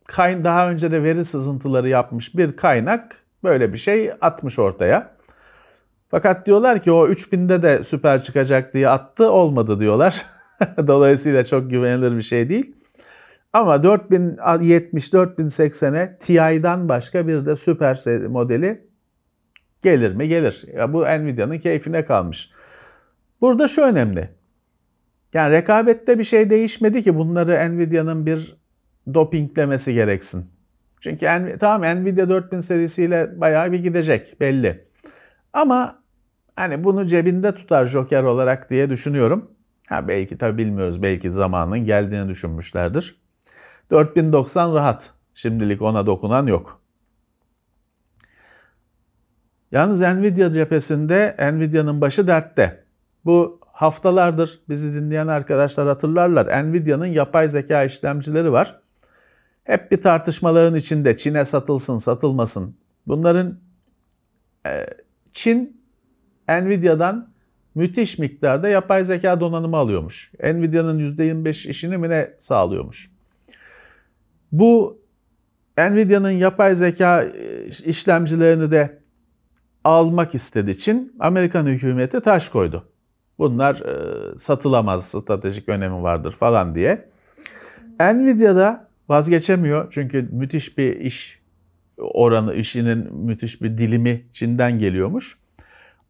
kayn 0.07 0.43
daha 0.43 0.69
önce 0.69 0.91
de 0.91 1.03
veri 1.03 1.25
sızıntıları 1.25 1.89
yapmış 1.89 2.37
bir 2.37 2.55
kaynak 2.55 3.15
böyle 3.43 3.73
bir 3.73 3.77
şey 3.77 4.11
atmış 4.21 4.59
ortaya. 4.59 5.11
Fakat 6.11 6.45
diyorlar 6.45 6.81
ki 6.81 6.91
o 6.91 7.07
3000'de 7.07 7.63
de 7.63 7.83
süper 7.83 8.23
çıkacak 8.23 8.73
diye 8.73 8.89
attı 8.89 9.31
olmadı 9.31 9.79
diyorlar. 9.79 10.25
Dolayısıyla 10.87 11.45
çok 11.45 11.69
güvenilir 11.69 12.17
bir 12.17 12.21
şey 12.21 12.49
değil. 12.49 12.75
Ama 13.53 13.75
4070-4080'e 13.75 16.17
TI'den 16.17 16.89
başka 16.89 17.27
bir 17.27 17.45
de 17.45 17.55
süper 17.55 18.27
modeli 18.27 18.87
gelir 19.81 20.15
mi? 20.15 20.27
Gelir. 20.27 20.65
Ya 20.73 20.93
bu 20.93 21.01
Nvidia'nın 21.01 21.59
keyfine 21.59 22.05
kalmış. 22.05 22.51
Burada 23.41 23.67
şu 23.67 23.81
önemli. 23.81 24.29
Yani 25.33 25.51
rekabette 25.51 26.19
bir 26.19 26.23
şey 26.23 26.49
değişmedi 26.49 27.01
ki 27.01 27.15
bunları 27.15 27.75
Nvidia'nın 27.75 28.25
bir 28.25 28.57
dopinglemesi 29.13 29.93
gereksin. 29.93 30.45
Çünkü 30.99 31.25
tamam 31.59 32.03
Nvidia 32.03 32.29
4000 32.29 32.59
serisiyle 32.59 33.41
bayağı 33.41 33.71
bir 33.71 33.79
gidecek 33.79 34.39
belli. 34.39 34.87
Ama 35.53 36.03
hani 36.55 36.83
bunu 36.83 37.07
cebinde 37.07 37.55
tutar 37.55 37.85
joker 37.85 38.23
olarak 38.23 38.69
diye 38.69 38.89
düşünüyorum. 38.89 39.51
Ha 39.89 40.07
belki 40.07 40.37
tabi 40.37 40.57
bilmiyoruz. 40.57 41.01
Belki 41.01 41.31
zamanın 41.31 41.79
geldiğini 41.79 42.29
düşünmüşlerdir. 42.29 43.20
4090 43.91 44.73
rahat. 44.73 45.09
Şimdilik 45.33 45.81
ona 45.81 46.05
dokunan 46.05 46.47
yok. 46.47 46.81
Yalnız 49.71 50.01
Nvidia 50.01 50.51
cephesinde 50.51 51.35
Nvidia'nın 51.53 52.01
başı 52.01 52.27
dertte. 52.27 52.83
Bu 53.25 53.59
haftalardır 53.71 54.59
bizi 54.69 54.93
dinleyen 54.93 55.27
arkadaşlar 55.27 55.87
hatırlarlar. 55.87 56.63
Nvidia'nın 56.63 57.05
yapay 57.05 57.49
zeka 57.49 57.83
işlemcileri 57.83 58.51
var. 58.51 58.81
Hep 59.63 59.91
bir 59.91 60.01
tartışmaların 60.01 60.75
içinde 60.75 61.17
Çin'e 61.17 61.45
satılsın, 61.45 61.97
satılmasın. 61.97 62.75
Bunların 63.07 63.59
e, 64.65 64.85
Çin 65.33 65.81
Nvidia'dan 66.49 67.33
müthiş 67.75 68.17
miktarda 68.17 68.67
yapay 68.67 69.03
zeka 69.03 69.39
donanımı 69.39 69.77
alıyormuş. 69.77 70.31
Nvidia'nın 70.43 70.99
%25 70.99 71.69
işini 71.69 71.97
mi 71.97 72.09
ne 72.09 72.33
sağlıyormuş. 72.37 73.10
Bu 74.51 75.01
Nvidia'nın 75.77 76.31
yapay 76.31 76.75
zeka 76.75 77.23
e, 77.23 77.67
işlemcilerini 77.67 78.71
de 78.71 79.01
almak 79.83 80.35
istediği 80.35 80.71
için 80.71 81.15
Amerikan 81.19 81.65
hükümeti 81.65 82.21
taş 82.21 82.49
koydu. 82.49 82.87
Bunlar 83.39 83.75
e, 83.75 84.37
satılamaz, 84.37 85.05
stratejik 85.05 85.69
önemi 85.69 86.03
vardır 86.03 86.31
falan 86.31 86.75
diye. 86.75 87.09
Nvidia'da 87.99 88.87
vazgeçemiyor 89.09 89.87
çünkü 89.91 90.29
müthiş 90.31 90.77
bir 90.77 90.95
iş 90.99 91.41
oranı, 91.97 92.53
işinin 92.53 93.13
müthiş 93.15 93.61
bir 93.61 93.77
dilimi 93.77 94.25
Çin'den 94.33 94.79
geliyormuş. 94.79 95.37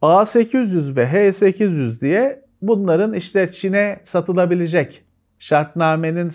A800 0.02 0.96
ve 0.96 1.04
H800 1.04 2.00
diye 2.00 2.44
bunların 2.62 3.12
işte 3.12 3.52
Çin'e 3.52 4.00
satılabilecek 4.02 5.04
şartnamenin 5.38 6.30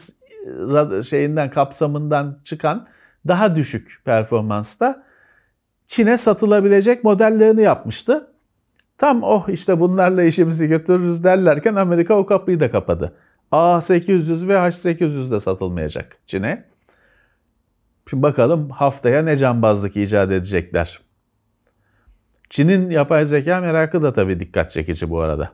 şeyinden 1.03 1.49
kapsamından 1.49 2.39
çıkan 2.43 2.87
daha 3.27 3.55
düşük 3.55 4.01
performansta 4.05 5.03
Çin'e 5.87 6.17
satılabilecek 6.17 7.03
modellerini 7.03 7.61
yapmıştı. 7.61 8.31
Tam 8.97 9.23
oh 9.23 9.49
işte 9.49 9.79
bunlarla 9.79 10.23
işimizi 10.23 10.67
götürürüz 10.67 11.23
derlerken 11.23 11.75
Amerika 11.75 12.13
o 12.13 12.25
kapıyı 12.25 12.59
da 12.59 12.71
kapadı. 12.71 13.15
A800 13.51 14.47
ve 14.47 14.53
H800 14.53 15.31
de 15.31 15.39
satılmayacak 15.39 16.17
Çin'e. 16.25 16.65
Şimdi 18.09 18.23
bakalım 18.23 18.69
haftaya 18.69 19.21
ne 19.21 19.37
cambazlık 19.37 19.97
icat 19.97 20.31
edecekler. 20.31 20.99
Çin'in 22.49 22.89
yapay 22.89 23.25
zeka 23.25 23.61
merakı 23.61 24.03
da 24.03 24.13
tabii 24.13 24.39
dikkat 24.39 24.71
çekici 24.71 25.09
bu 25.09 25.21
arada. 25.21 25.51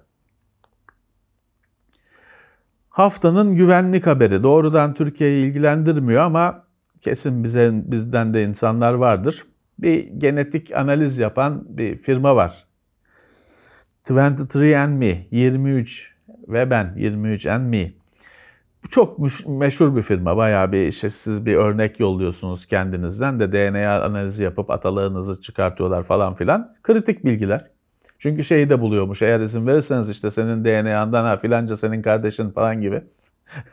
Haftanın 2.93 3.55
güvenlik 3.55 4.07
haberi 4.07 4.43
doğrudan 4.43 4.93
Türkiye'yi 4.93 5.47
ilgilendirmiyor 5.47 6.21
ama 6.21 6.63
kesin 7.01 7.43
bize 7.43 7.71
bizden 7.73 8.33
de 8.33 8.43
insanlar 8.43 8.93
vardır. 8.93 9.45
Bir 9.79 10.07
genetik 10.07 10.71
analiz 10.71 11.19
yapan 11.19 11.65
bir 11.67 11.97
firma 11.97 12.35
var. 12.35 12.65
23andMe 14.05 15.17
23 15.31 16.15
ve 16.47 16.69
ben 16.69 16.85
23andMe. 16.97 17.91
Bu 18.83 18.89
çok 18.89 19.19
meşhur 19.47 19.95
bir 19.95 20.01
firma. 20.01 20.37
Bayağı 20.37 20.71
bir 20.71 20.87
işte 20.87 21.09
siz 21.09 21.45
bir 21.45 21.55
örnek 21.55 21.99
yolluyorsunuz 21.99 22.65
kendinizden 22.65 23.39
de 23.39 23.51
DNA 23.51 24.03
analizi 24.03 24.43
yapıp 24.43 24.69
atalığınızı 24.69 25.41
çıkartıyorlar 25.41 26.03
falan 26.03 26.33
filan. 26.33 26.75
Kritik 26.83 27.25
bilgiler. 27.25 27.72
Çünkü 28.23 28.43
şeyi 28.43 28.69
de 28.69 28.81
buluyormuş. 28.81 29.21
Eğer 29.21 29.39
izin 29.39 29.67
verirseniz 29.67 30.09
işte 30.09 30.29
senin 30.29 30.65
DNA'ndan 30.65 31.25
ha 31.25 31.37
filanca 31.37 31.75
senin 31.75 32.01
kardeşin 32.01 32.49
falan 32.49 32.81
gibi. 32.81 33.03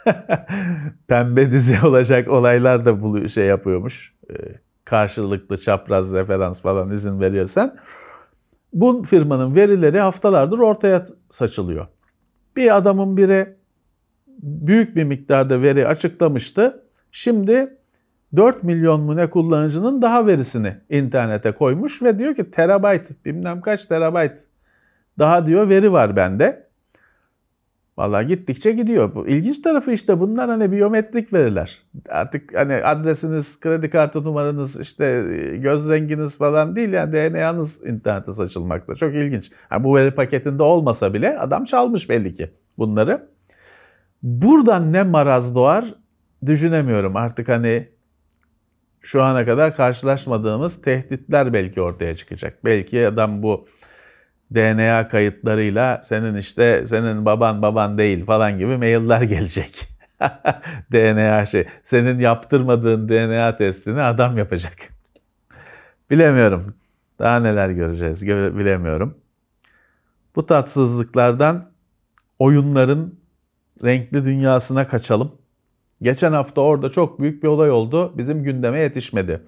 Pembe 1.08 1.52
dizi 1.52 1.86
olacak 1.86 2.28
olaylar 2.28 2.84
da 2.84 3.00
buluyor, 3.00 3.28
şey 3.28 3.46
yapıyormuş. 3.46 4.14
Ee, 4.30 4.34
karşılıklı 4.84 5.56
çapraz 5.56 6.14
referans 6.14 6.62
falan 6.62 6.90
izin 6.90 7.20
veriyorsan. 7.20 7.76
Bu 8.72 9.02
firmanın 9.02 9.54
verileri 9.54 10.00
haftalardır 10.00 10.58
ortaya 10.58 11.04
saçılıyor. 11.28 11.86
Bir 12.56 12.76
adamın 12.76 13.16
biri 13.16 13.56
büyük 14.42 14.96
bir 14.96 15.04
miktarda 15.04 15.62
veri 15.62 15.86
açıklamıştı. 15.86 16.82
Şimdi 17.12 17.78
4 18.36 18.62
milyon 18.62 19.00
mu 19.00 19.16
ne 19.16 19.30
kullanıcının 19.30 20.02
daha 20.02 20.26
verisini 20.26 20.76
internete 20.90 21.52
koymuş 21.52 22.02
ve 22.02 22.18
diyor 22.18 22.34
ki 22.34 22.50
terabayt 22.50 23.24
bilmem 23.24 23.60
kaç 23.60 23.86
terabayt 23.86 24.38
daha 25.18 25.46
diyor 25.46 25.68
veri 25.68 25.92
var 25.92 26.16
bende. 26.16 26.70
Vallahi 28.00 28.26
gittikçe 28.26 28.72
gidiyor. 28.72 29.14
Bu 29.14 29.28
ilginç 29.28 29.62
tarafı 29.62 29.92
işte 29.92 30.20
bunlar 30.20 30.50
hani 30.50 30.72
biyometrik 30.72 31.32
veriler. 31.32 31.78
Artık 32.08 32.54
hani 32.54 32.74
adresiniz, 32.74 33.60
kredi 33.60 33.90
kartı 33.90 34.24
numaranız, 34.24 34.80
işte 34.80 35.04
göz 35.62 35.90
renginiz 35.90 36.38
falan 36.38 36.76
değil 36.76 36.92
yani 36.92 37.12
DNA'nız 37.12 37.86
internete 37.86 38.32
saçılmakta. 38.32 38.94
Çok 38.94 39.14
ilginç. 39.14 39.50
Yani 39.72 39.84
bu 39.84 39.96
veri 39.96 40.10
paketinde 40.10 40.62
olmasa 40.62 41.14
bile 41.14 41.38
adam 41.38 41.64
çalmış 41.64 42.10
belli 42.10 42.34
ki 42.34 42.50
bunları. 42.78 43.28
Buradan 44.22 44.92
ne 44.92 45.02
maraz 45.02 45.54
doğar 45.54 45.94
düşünemiyorum. 46.46 47.16
Artık 47.16 47.48
hani 47.48 47.88
şu 49.00 49.22
ana 49.22 49.44
kadar 49.44 49.76
karşılaşmadığımız 49.76 50.82
tehditler 50.82 51.52
belki 51.52 51.80
ortaya 51.80 52.16
çıkacak. 52.16 52.64
Belki 52.64 53.06
adam 53.06 53.42
bu 53.42 53.68
DNA 54.54 55.08
kayıtlarıyla 55.08 56.00
senin 56.02 56.34
işte 56.34 56.86
senin 56.86 57.24
baban 57.24 57.62
baban 57.62 57.98
değil 57.98 58.24
falan 58.26 58.58
gibi 58.58 58.76
mailler 58.76 59.22
gelecek. 59.22 59.88
DNA 60.92 61.46
şey. 61.46 61.66
Senin 61.82 62.18
yaptırmadığın 62.18 63.08
DNA 63.08 63.56
testini 63.56 64.02
adam 64.02 64.38
yapacak. 64.38 64.74
Bilemiyorum. 66.10 66.74
Daha 67.18 67.40
neler 67.40 67.70
göreceğiz 67.70 68.26
bilemiyorum. 68.26 69.18
bu 70.36 70.46
tatsızlıklardan 70.46 71.70
oyunların 72.38 73.18
renkli 73.84 74.24
dünyasına 74.24 74.86
kaçalım. 74.86 75.39
Geçen 76.02 76.32
hafta 76.32 76.60
orada 76.60 76.88
çok 76.88 77.20
büyük 77.20 77.42
bir 77.42 77.48
olay 77.48 77.70
oldu. 77.70 78.12
Bizim 78.16 78.42
gündeme 78.42 78.80
yetişmedi. 78.80 79.42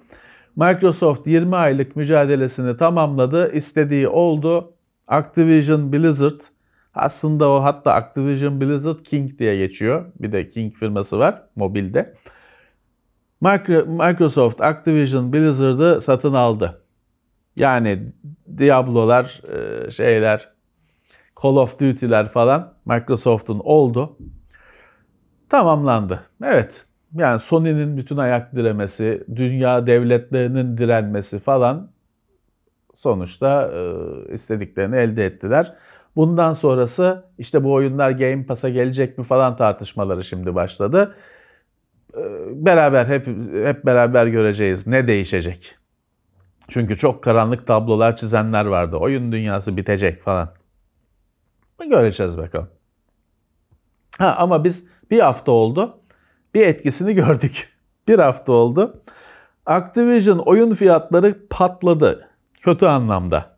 Microsoft 0.55 1.27
20 1.27 1.55
aylık 1.55 1.95
mücadelesini 1.95 2.77
tamamladı. 2.77 3.51
İstediği 3.51 4.07
oldu. 4.07 4.73
Activision 5.07 5.93
Blizzard 5.93 6.41
aslında 6.93 7.49
o 7.49 7.63
hatta 7.63 7.93
Activision 7.93 8.61
Blizzard 8.61 8.99
King 8.99 9.39
diye 9.39 9.57
geçiyor. 9.57 10.05
Bir 10.19 10.31
de 10.31 10.49
King 10.49 10.73
firması 10.73 11.19
var 11.19 11.43
mobilde. 11.55 12.13
Microsoft 13.87 14.61
Activision 14.61 15.33
Blizzard'ı 15.33 16.01
satın 16.01 16.33
aldı. 16.33 16.81
Yani 17.55 18.13
Diablo'lar, 18.57 19.41
e, 19.53 19.91
şeyler, 19.91 20.49
Call 21.43 21.55
of 21.55 21.79
Duty'ler 21.79 22.27
falan 22.27 22.73
Microsoft'un 22.85 23.59
oldu. 23.59 24.17
Tamamlandı. 25.49 26.23
Evet. 26.43 26.85
Yani 27.13 27.39
Sony'nin 27.39 27.97
bütün 27.97 28.17
ayak 28.17 28.55
diremesi, 28.55 29.23
dünya 29.35 29.87
devletlerinin 29.87 30.77
direnmesi 30.77 31.39
falan 31.39 31.91
sonuçta 32.93 33.71
e, 33.73 34.33
istediklerini 34.33 34.95
elde 34.95 35.25
ettiler. 35.25 35.73
Bundan 36.15 36.53
sonrası 36.53 37.25
işte 37.37 37.63
bu 37.63 37.73
oyunlar 37.73 38.11
Game 38.11 38.45
Pass'a 38.45 38.69
gelecek 38.69 39.17
mi 39.17 39.23
falan 39.23 39.55
tartışmaları 39.55 40.23
şimdi 40.23 40.55
başladı. 40.55 41.15
E, 42.17 42.21
beraber 42.65 43.05
hep 43.05 43.27
hep 43.65 43.85
beraber 43.85 44.27
göreceğiz 44.27 44.87
ne 44.87 45.07
değişecek. 45.07 45.75
Çünkü 46.69 46.97
çok 46.97 47.23
karanlık 47.23 47.67
tablolar 47.67 48.15
çizenler 48.15 48.65
vardı. 48.65 48.95
Oyun 48.95 49.31
dünyası 49.31 49.77
bitecek 49.77 50.21
falan. 50.21 50.49
Göreceğiz 51.89 52.37
bakalım. 52.37 52.69
Ha, 54.17 54.35
ama 54.39 54.63
biz 54.63 54.87
bir 55.11 55.19
hafta 55.19 55.51
oldu. 55.51 55.99
Bir 56.53 56.67
etkisini 56.67 57.15
gördük. 57.15 57.69
Bir 58.07 58.19
hafta 58.19 58.51
oldu. 58.51 59.03
Activision 59.65 60.37
oyun 60.37 60.71
fiyatları 60.71 61.47
patladı. 61.49 62.29
Kötü 62.59 62.85
anlamda. 62.85 63.57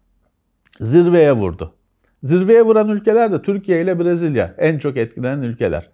Zirveye 0.79 1.33
vurdu. 1.33 1.73
Zirveye 2.21 2.61
vuran 2.61 2.89
ülkeler 2.89 3.31
de 3.31 3.41
Türkiye 3.41 3.81
ile 3.81 3.99
Brezilya. 3.99 4.55
En 4.57 4.77
çok 4.77 4.97
etkilenen 4.97 5.41
ülkeler. 5.41 5.89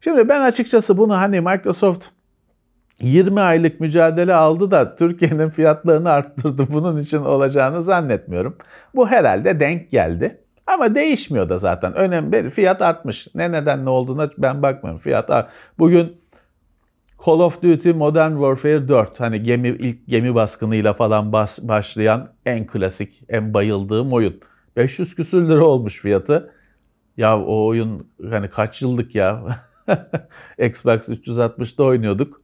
Şimdi 0.00 0.28
ben 0.28 0.40
açıkçası 0.40 0.98
bunu 0.98 1.16
hani 1.16 1.40
Microsoft 1.40 2.06
20 3.00 3.40
aylık 3.40 3.80
mücadele 3.80 4.34
aldı 4.34 4.70
da 4.70 4.96
Türkiye'nin 4.96 5.48
fiyatlarını 5.48 6.10
arttırdı. 6.10 6.66
Bunun 6.72 6.98
için 6.98 7.18
olacağını 7.18 7.82
zannetmiyorum. 7.82 8.56
Bu 8.94 9.08
herhalde 9.08 9.60
denk 9.60 9.90
geldi. 9.90 10.40
Ama 10.66 10.94
değişmiyor 10.94 11.48
da 11.48 11.58
zaten. 11.58 11.94
Önemli 11.94 12.50
fiyat 12.50 12.82
artmış. 12.82 13.28
Ne 13.34 13.52
nedenle 13.52 13.90
olduğuna 13.90 14.30
ben 14.38 14.62
bakmıyorum. 14.62 15.00
Fiyat. 15.00 15.50
Bugün 15.78 16.16
Call 17.26 17.40
of 17.40 17.62
Duty 17.62 17.90
Modern 17.90 18.32
Warfare 18.32 18.88
4 18.88 19.20
hani 19.20 19.42
gemi 19.42 19.68
ilk 19.68 20.06
gemi 20.08 20.34
baskınıyla 20.34 20.92
falan 20.94 21.32
bas, 21.32 21.58
başlayan 21.62 22.32
en 22.46 22.66
klasik, 22.66 23.22
en 23.28 23.54
bayıldığım 23.54 24.12
oyun. 24.12 24.40
500 24.76 25.14
küsür 25.14 25.48
lira 25.48 25.64
olmuş 25.64 26.00
fiyatı. 26.00 26.52
Ya 27.16 27.40
o 27.40 27.66
oyun 27.66 28.10
hani 28.30 28.50
kaç 28.50 28.82
yıllık 28.82 29.14
ya? 29.14 29.42
Xbox 30.58 31.08
360'da 31.08 31.84
oynuyorduk. 31.84 32.42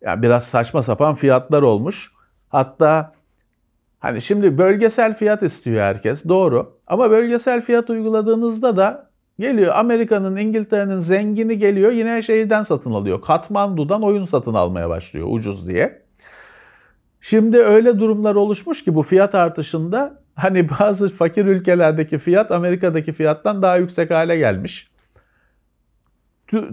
Yani 0.00 0.22
biraz 0.22 0.46
saçma 0.46 0.82
sapan 0.82 1.14
fiyatlar 1.14 1.62
olmuş. 1.62 2.12
Hatta 2.48 3.12
hani 3.98 4.20
şimdi 4.22 4.58
bölgesel 4.58 5.14
fiyat 5.14 5.42
istiyor 5.42 5.82
herkes 5.82 6.28
doğru. 6.28 6.78
Ama 6.86 7.10
bölgesel 7.10 7.60
fiyat 7.60 7.90
uyguladığınızda 7.90 8.76
da 8.76 9.10
geliyor 9.38 9.72
Amerika'nın, 9.76 10.36
İngiltere'nin 10.36 10.98
zengini 10.98 11.58
geliyor 11.58 11.92
yine 11.92 12.22
şeyden 12.22 12.62
satın 12.62 12.90
alıyor. 12.90 13.22
Katmandu'dan 13.22 14.02
oyun 14.02 14.24
satın 14.24 14.54
almaya 14.54 14.88
başlıyor 14.88 15.26
ucuz 15.30 15.68
diye. 15.68 16.02
Şimdi 17.20 17.58
öyle 17.58 17.98
durumlar 17.98 18.34
oluşmuş 18.34 18.84
ki 18.84 18.94
bu 18.94 19.02
fiyat 19.02 19.34
artışında 19.34 20.22
hani 20.34 20.68
bazı 20.80 21.08
fakir 21.08 21.46
ülkelerdeki 21.46 22.18
fiyat 22.18 22.50
Amerika'daki 22.50 23.12
fiyattan 23.12 23.62
daha 23.62 23.76
yüksek 23.76 24.10
hale 24.10 24.36
gelmiş. 24.36 24.90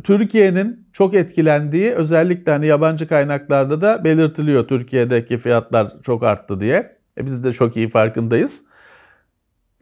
Türkiye'nin 0.04 0.88
çok 0.94 1.14
etkilendiği 1.14 1.92
özellikle 1.92 2.52
hani 2.52 2.66
yabancı 2.66 3.08
kaynaklarda 3.08 3.82
da 3.82 4.04
belirtiliyor 4.04 4.68
Türkiye'deki 4.68 5.38
fiyatlar 5.38 5.94
çok 6.04 6.24
arttı 6.24 6.62
diye. 6.62 6.98
E 7.17 7.26
biz 7.26 7.43
de 7.43 7.54
çok 7.54 7.78
iyi 7.78 7.89
farkındayız. 7.89 8.65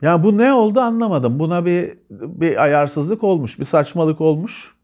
Ya 0.01 0.23
bu 0.23 0.37
ne 0.37 0.53
oldu 0.53 0.79
anlamadım. 0.79 1.39
Buna 1.39 1.65
bir 1.65 1.97
bir 2.09 2.63
ayarsızlık 2.63 3.23
olmuş, 3.23 3.59
bir 3.59 3.63
saçmalık 3.63 4.21
olmuş. 4.21 4.75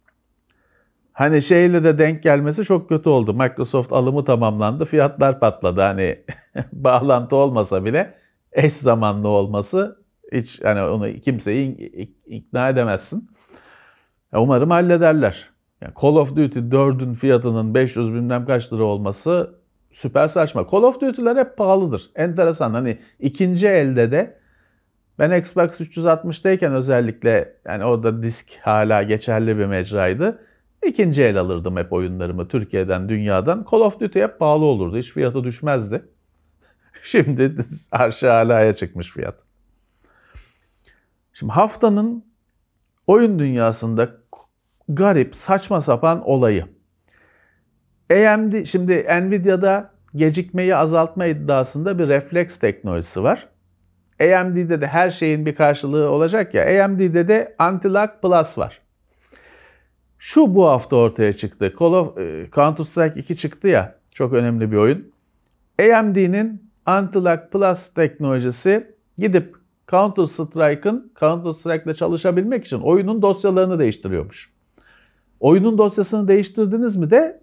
Hani 1.13 1.41
şeyle 1.41 1.83
de 1.83 1.97
denk 1.97 2.23
gelmesi 2.23 2.63
çok 2.63 2.89
kötü 2.89 3.09
oldu. 3.09 3.33
Microsoft 3.33 3.93
alımı 3.93 4.25
tamamlandı, 4.25 4.85
fiyatlar 4.85 5.39
patladı. 5.39 5.81
Hani 5.81 6.19
bağlantı 6.73 7.35
olmasa 7.35 7.85
bile 7.85 8.13
eş 8.51 8.73
zamanlı 8.73 9.27
olması 9.27 10.03
hiç 10.31 10.63
hani 10.63 10.81
onu 10.81 11.13
kimseyi 11.13 11.77
ikna 12.25 12.69
edemezsin. 12.69 13.29
Umarım 14.33 14.69
hallederler. 14.69 15.49
Yani 15.81 15.93
Call 16.01 16.15
of 16.15 16.35
Duty 16.35 16.59
4'ün 16.59 17.13
fiyatının 17.13 17.73
500 17.73 18.13
bilmem 18.13 18.45
kaç 18.45 18.73
lira 18.73 18.83
olması 18.83 19.56
süper 19.97 20.27
saçma. 20.27 20.67
Call 20.71 20.83
of 20.83 21.01
Duty'ler 21.01 21.35
hep 21.35 21.57
pahalıdır. 21.57 22.09
Enteresan 22.15 22.73
hani 22.73 22.97
ikinci 23.19 23.67
elde 23.67 24.11
de 24.11 24.37
ben 25.19 25.39
Xbox 25.39 25.81
360'tayken 25.81 26.73
özellikle 26.73 27.55
yani 27.65 27.85
orada 27.85 28.23
disk 28.23 28.51
hala 28.61 29.03
geçerli 29.03 29.57
bir 29.57 29.65
mecraydı. 29.65 30.39
İkinci 30.85 31.23
el 31.23 31.37
alırdım 31.37 31.77
hep 31.77 31.93
oyunlarımı 31.93 32.47
Türkiye'den, 32.47 33.09
dünyadan. 33.09 33.65
Call 33.71 33.79
of 33.79 33.99
Duty 33.99 34.21
hep 34.21 34.39
pahalı 34.39 34.65
olurdu. 34.65 34.97
Hiç 34.97 35.11
fiyatı 35.11 35.43
düşmezdi. 35.43 36.05
Şimdi 37.03 37.55
arşa 37.91 38.33
alaya 38.33 38.73
çıkmış 38.73 39.11
fiyat. 39.11 39.43
Şimdi 41.33 41.53
haftanın 41.53 42.25
oyun 43.07 43.39
dünyasında 43.39 44.09
garip, 44.89 45.35
saçma 45.35 45.81
sapan 45.81 46.29
olayı. 46.29 46.76
AMD, 48.11 48.65
şimdi 48.65 49.05
Nvidia'da 49.21 49.91
gecikmeyi 50.15 50.75
azaltma 50.75 51.25
iddiasında 51.25 51.99
bir 51.99 52.07
refleks 52.07 52.57
teknolojisi 52.57 53.23
var. 53.23 53.47
AMD'de 54.21 54.81
de 54.81 54.87
her 54.87 55.11
şeyin 55.11 55.45
bir 55.45 55.55
karşılığı 55.55 56.09
olacak 56.09 56.53
ya. 56.53 56.85
AMD'de 56.85 57.27
de 57.27 57.55
Anti-Lag 57.59 58.09
Plus 58.21 58.57
var. 58.57 58.81
Şu 60.17 60.55
bu 60.55 60.65
hafta 60.65 60.95
ortaya 60.95 61.33
çıktı. 61.33 61.73
Call 61.79 61.93
of, 61.93 62.17
e, 62.17 62.45
Counter 62.55 62.83
Strike 62.83 63.19
2 63.19 63.37
çıktı 63.37 63.67
ya. 63.67 63.95
Çok 64.13 64.33
önemli 64.33 64.71
bir 64.71 64.77
oyun. 64.77 65.11
AMD'nin 65.79 66.71
Anti-Lag 66.85 67.49
Plus 67.49 67.89
teknolojisi 67.89 68.95
gidip 69.17 69.55
Counter 69.91 70.25
Strike'ın 70.25 71.11
Counter 71.19 71.51
Strike'le 71.51 71.93
çalışabilmek 71.93 72.65
için 72.65 72.79
oyunun 72.79 73.21
dosyalarını 73.21 73.79
değiştiriyormuş. 73.79 74.51
Oyunun 75.39 75.77
dosyasını 75.77 76.27
değiştirdiniz 76.27 76.97
mi 76.97 77.09
de 77.09 77.41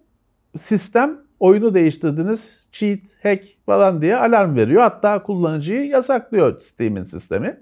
sistem 0.55 1.21
oyunu 1.39 1.73
değiştirdiniz, 1.73 2.67
cheat, 2.71 2.99
hack 3.23 3.45
falan 3.65 4.01
diye 4.01 4.17
alarm 4.17 4.55
veriyor. 4.55 4.81
Hatta 4.81 5.23
kullanıcıyı 5.23 5.87
yasaklıyor 5.87 6.59
Steam'in 6.59 7.03
sistemi. 7.03 7.59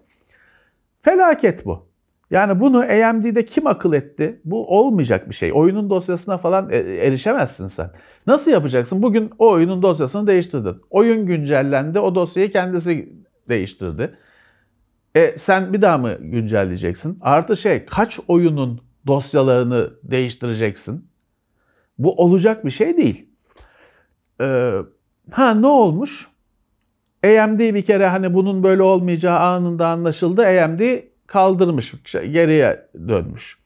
Felaket 1.00 1.66
bu. 1.66 1.94
Yani 2.32 2.60
bunu 2.60 2.78
AMD'de 2.78 3.46
kim 3.46 3.68
akıl 3.68 3.94
etti? 3.94 4.42
Bu 4.46 4.78
olmayacak 4.80 5.30
bir 5.30 5.36
şey. 5.36 5.52
Oyunun 5.54 5.90
dosyasına 5.90 6.38
falan 6.38 6.70
e, 6.70 6.78
erişemezsin 6.78 7.68
sen. 7.68 7.92
Nasıl 8.28 8.52
yapacaksın? 8.52 9.04
Bugün 9.04 9.32
o 9.40 9.52
oyunun 9.52 9.82
dosyasını 9.82 10.28
değiştirdin. 10.28 10.76
Oyun 10.90 11.26
güncellendi, 11.26 12.00
o 12.00 12.16
dosyayı 12.16 12.52
kendisi 12.52 13.14
değiştirdi. 13.50 14.18
E 15.16 15.38
sen 15.38 15.74
bir 15.74 15.82
daha 15.82 15.98
mı 15.98 16.18
güncelleyeceksin? 16.20 17.18
Artı 17.22 17.56
şey 17.56 17.86
kaç 17.86 18.20
oyunun 18.28 18.82
dosyalarını 19.08 19.94
değiştireceksin? 20.04 21.13
Bu 21.98 22.16
olacak 22.16 22.66
bir 22.66 22.72
şey 22.72 22.98
değil. 22.98 23.28
Ee, 24.42 24.74
ha 25.32 25.54
ne 25.54 25.68
olmuş? 25.68 26.28
AMD 27.24 27.60
bir 27.60 27.82
kere 27.82 28.08
hani 28.08 28.34
bunun 28.34 28.64
böyle 28.64 28.82
olmayacağı 28.82 29.40
anında 29.40 29.88
anlaşıldı. 29.88 30.42
AMD 30.48 30.82
kaldırmış, 31.28 31.94
geriye 32.12 32.88
dönmüş. 33.08 33.58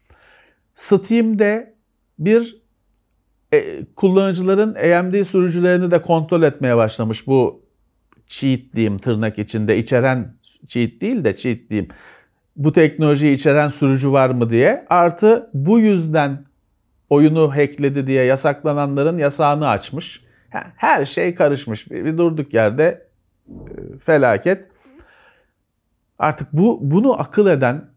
Steam'de 0.76 1.76
bir 2.20 2.62
e, 3.54 3.86
kullanıcıların 3.96 4.76
AMD 4.76 5.24
sürücülerini 5.24 5.92
de 5.92 6.02
kontrol 6.02 6.44
etmeye 6.44 6.78
başlamış. 6.78 7.28
Bu 7.28 7.66
cheat 8.28 8.60
diyeyim 8.76 8.98
tırnak 8.98 9.40
içinde 9.40 9.78
içeren 9.78 10.36
cheat 10.68 10.92
değil 11.02 11.24
de 11.24 11.38
cheat 11.38 11.58
diyeyim. 11.70 11.90
Bu 12.56 12.74
teknolojiyi 12.74 13.36
içeren 13.36 13.68
sürücü 13.68 14.12
var 14.12 14.30
mı 14.30 14.50
diye. 14.50 14.86
Artı 14.90 15.50
bu 15.54 15.80
yüzden 15.80 16.46
oyunu 17.10 17.56
hackledi 17.56 18.08
diye 18.08 18.24
yasaklananların 18.24 19.18
yasağını 19.18 19.70
açmış. 19.70 20.26
Her 20.76 21.06
şey 21.06 21.36
karışmış. 21.36 21.92
Bir, 21.92 22.18
durduk 22.18 22.54
yerde 22.54 23.08
e, 23.50 23.54
felaket. 24.00 24.68
Artık 26.20 26.54
bu 26.54 26.80
bunu 26.82 27.22
akıl 27.22 27.48
eden 27.48 27.90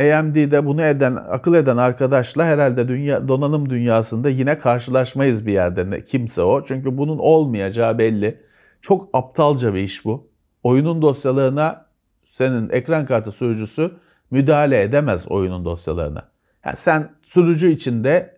AMD'de 0.00 0.66
bunu 0.66 0.82
eden, 0.82 1.16
akıl 1.16 1.54
eden 1.54 1.76
arkadaşla 1.76 2.44
herhalde 2.44 2.88
dünya 2.88 3.28
donanım 3.28 3.70
dünyasında 3.70 4.28
yine 4.28 4.58
karşılaşmayız 4.58 5.46
bir 5.46 5.52
yerde. 5.52 6.04
Kimse 6.04 6.42
o. 6.42 6.64
Çünkü 6.64 6.98
bunun 6.98 7.18
olmayacağı 7.18 7.98
belli. 7.98 8.40
Çok 8.80 9.08
aptalca 9.12 9.74
bir 9.74 9.80
iş 9.80 10.04
bu. 10.04 10.30
Oyunun 10.62 11.02
dosyalarına 11.02 11.86
senin 12.24 12.70
ekran 12.70 13.06
kartı 13.06 13.32
sürücüsü 13.32 13.90
müdahale 14.30 14.82
edemez 14.82 15.28
oyunun 15.28 15.64
dosyalarına. 15.64 16.28
Yani 16.64 16.76
sen 16.76 17.10
sürücü 17.22 17.70
içinde 17.70 18.37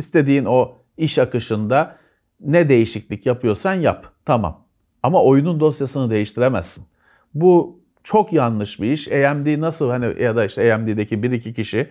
istediğin 0.00 0.44
o 0.44 0.72
iş 0.96 1.18
akışında 1.18 1.96
ne 2.40 2.68
değişiklik 2.68 3.26
yapıyorsan 3.26 3.74
yap. 3.74 4.12
Tamam. 4.24 4.64
Ama 5.02 5.22
oyunun 5.22 5.60
dosyasını 5.60 6.10
değiştiremezsin. 6.10 6.86
Bu 7.34 7.80
çok 8.02 8.32
yanlış 8.32 8.80
bir 8.80 8.92
iş. 8.92 9.08
AMD 9.08 9.60
nasıl 9.60 9.90
hani 9.90 10.22
ya 10.22 10.36
da 10.36 10.44
işte 10.44 10.74
AMD'deki 10.74 11.22
bir 11.22 11.32
iki 11.32 11.52
kişi 11.52 11.90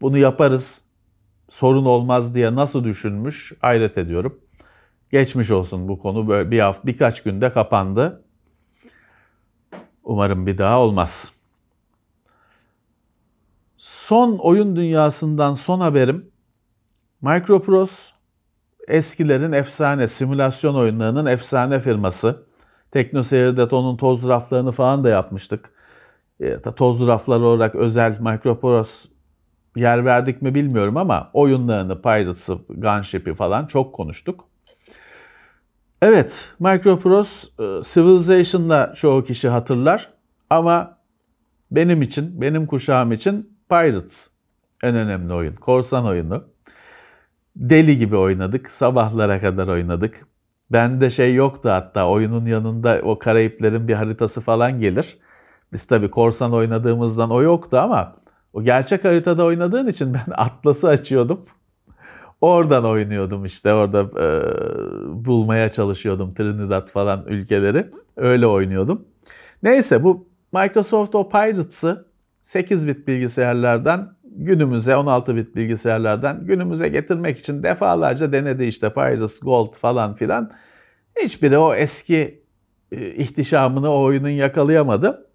bunu 0.00 0.18
yaparız 0.18 0.84
sorun 1.48 1.84
olmaz 1.84 2.34
diye 2.34 2.54
nasıl 2.54 2.84
düşünmüş 2.84 3.52
hayret 3.60 3.98
ediyorum. 3.98 4.40
Geçmiş 5.12 5.50
olsun 5.50 5.88
bu 5.88 5.98
konu 5.98 6.28
böyle 6.28 6.50
bir 6.50 6.60
hafta 6.60 6.86
birkaç 6.86 7.22
günde 7.22 7.52
kapandı. 7.52 8.24
Umarım 10.04 10.46
bir 10.46 10.58
daha 10.58 10.80
olmaz. 10.80 11.32
Son 13.76 14.38
oyun 14.38 14.76
dünyasından 14.76 15.52
son 15.52 15.80
haberim 15.80 16.29
Microprose 17.22 18.12
eskilerin 18.88 19.52
efsane 19.52 20.06
simülasyon 20.06 20.74
oyunlarının 20.74 21.26
efsane 21.26 21.80
firması. 21.80 22.42
TeknoSeyir'de 22.90 23.64
onun 23.64 23.96
toz 23.96 24.28
raflarını 24.28 24.72
falan 24.72 25.04
da 25.04 25.08
yapmıştık. 25.08 25.70
E, 26.40 26.60
toz 26.60 27.06
raflar 27.06 27.40
olarak 27.40 27.74
özel 27.74 28.20
Microprose 28.20 29.08
yer 29.76 30.04
verdik 30.04 30.42
mi 30.42 30.54
bilmiyorum 30.54 30.96
ama 30.96 31.30
oyunlarını, 31.32 32.02
Pirates'ı, 32.02 32.58
Gunship'i 32.68 33.34
falan 33.34 33.66
çok 33.66 33.94
konuştuk. 33.94 34.44
Evet, 36.02 36.52
Microprose 36.60 37.48
e, 37.58 37.82
Civilization'da 37.82 38.92
çoğu 38.96 39.24
kişi 39.24 39.48
hatırlar 39.48 40.12
ama 40.50 40.98
benim 41.70 42.02
için, 42.02 42.40
benim 42.40 42.66
kuşağım 42.66 43.12
için 43.12 43.58
Pirates 43.68 44.30
en 44.82 44.96
önemli 44.96 45.34
oyun. 45.34 45.54
Korsan 45.54 46.06
oyunu. 46.06 46.49
Deli 47.56 47.96
gibi 47.96 48.16
oynadık. 48.16 48.70
Sabahlara 48.70 49.40
kadar 49.40 49.68
oynadık. 49.68 50.26
Bende 50.72 51.10
şey 51.10 51.34
yoktu 51.34 51.68
hatta 51.68 52.08
oyunun 52.08 52.46
yanında 52.46 53.00
o 53.02 53.18
Karayiplerin 53.18 53.88
bir 53.88 53.94
haritası 53.94 54.40
falan 54.40 54.80
gelir. 54.80 55.18
Biz 55.72 55.84
tabii 55.84 56.10
korsan 56.10 56.52
oynadığımızdan 56.52 57.30
o 57.30 57.42
yoktu 57.42 57.78
ama 57.78 58.16
o 58.52 58.62
gerçek 58.62 59.04
haritada 59.04 59.44
oynadığın 59.44 59.86
için 59.86 60.14
ben 60.14 60.32
atlası 60.36 60.88
açıyordum. 60.88 61.46
Oradan 62.40 62.84
oynuyordum 62.84 63.44
işte 63.44 63.74
orada 63.74 64.00
e, 64.00 64.26
bulmaya 65.26 65.68
çalışıyordum 65.68 66.34
Trinidad 66.34 66.88
falan 66.88 67.24
ülkeleri. 67.26 67.90
Öyle 68.16 68.46
oynuyordum. 68.46 69.04
Neyse 69.62 70.04
bu 70.04 70.28
Microsoft 70.52 71.14
o 71.14 71.28
Pirates'ı 71.28 72.06
8 72.42 72.88
bit 72.88 73.08
bilgisayarlardan 73.08 74.16
günümüze 74.44 74.96
16 74.96 75.36
bit 75.36 75.56
bilgisayarlardan 75.56 76.46
günümüze 76.46 76.88
getirmek 76.88 77.38
için 77.38 77.62
defalarca 77.62 78.32
denedi 78.32 78.64
işte 78.64 78.92
Pirates 78.92 79.40
Gold 79.40 79.74
falan 79.74 80.14
filan. 80.14 80.50
Hiçbiri 81.22 81.58
o 81.58 81.74
eski 81.74 82.44
e, 82.92 83.14
ihtişamını 83.14 83.90
o 83.90 84.02
oyunun 84.02 84.28
yakalayamadı. 84.28 85.26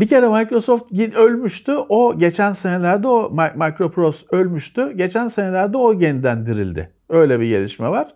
Bir 0.00 0.08
kere 0.08 0.28
Microsoft 0.28 0.92
ölmüştü. 1.16 1.72
O 1.88 2.18
geçen 2.18 2.52
senelerde 2.52 3.08
o 3.08 3.30
Microprose 3.54 4.26
ölmüştü. 4.30 4.92
Geçen 4.96 5.28
senelerde 5.28 5.76
o 5.76 5.92
yeniden 5.92 6.46
dirildi. 6.46 6.92
Öyle 7.08 7.40
bir 7.40 7.46
gelişme 7.46 7.88
var. 7.88 8.14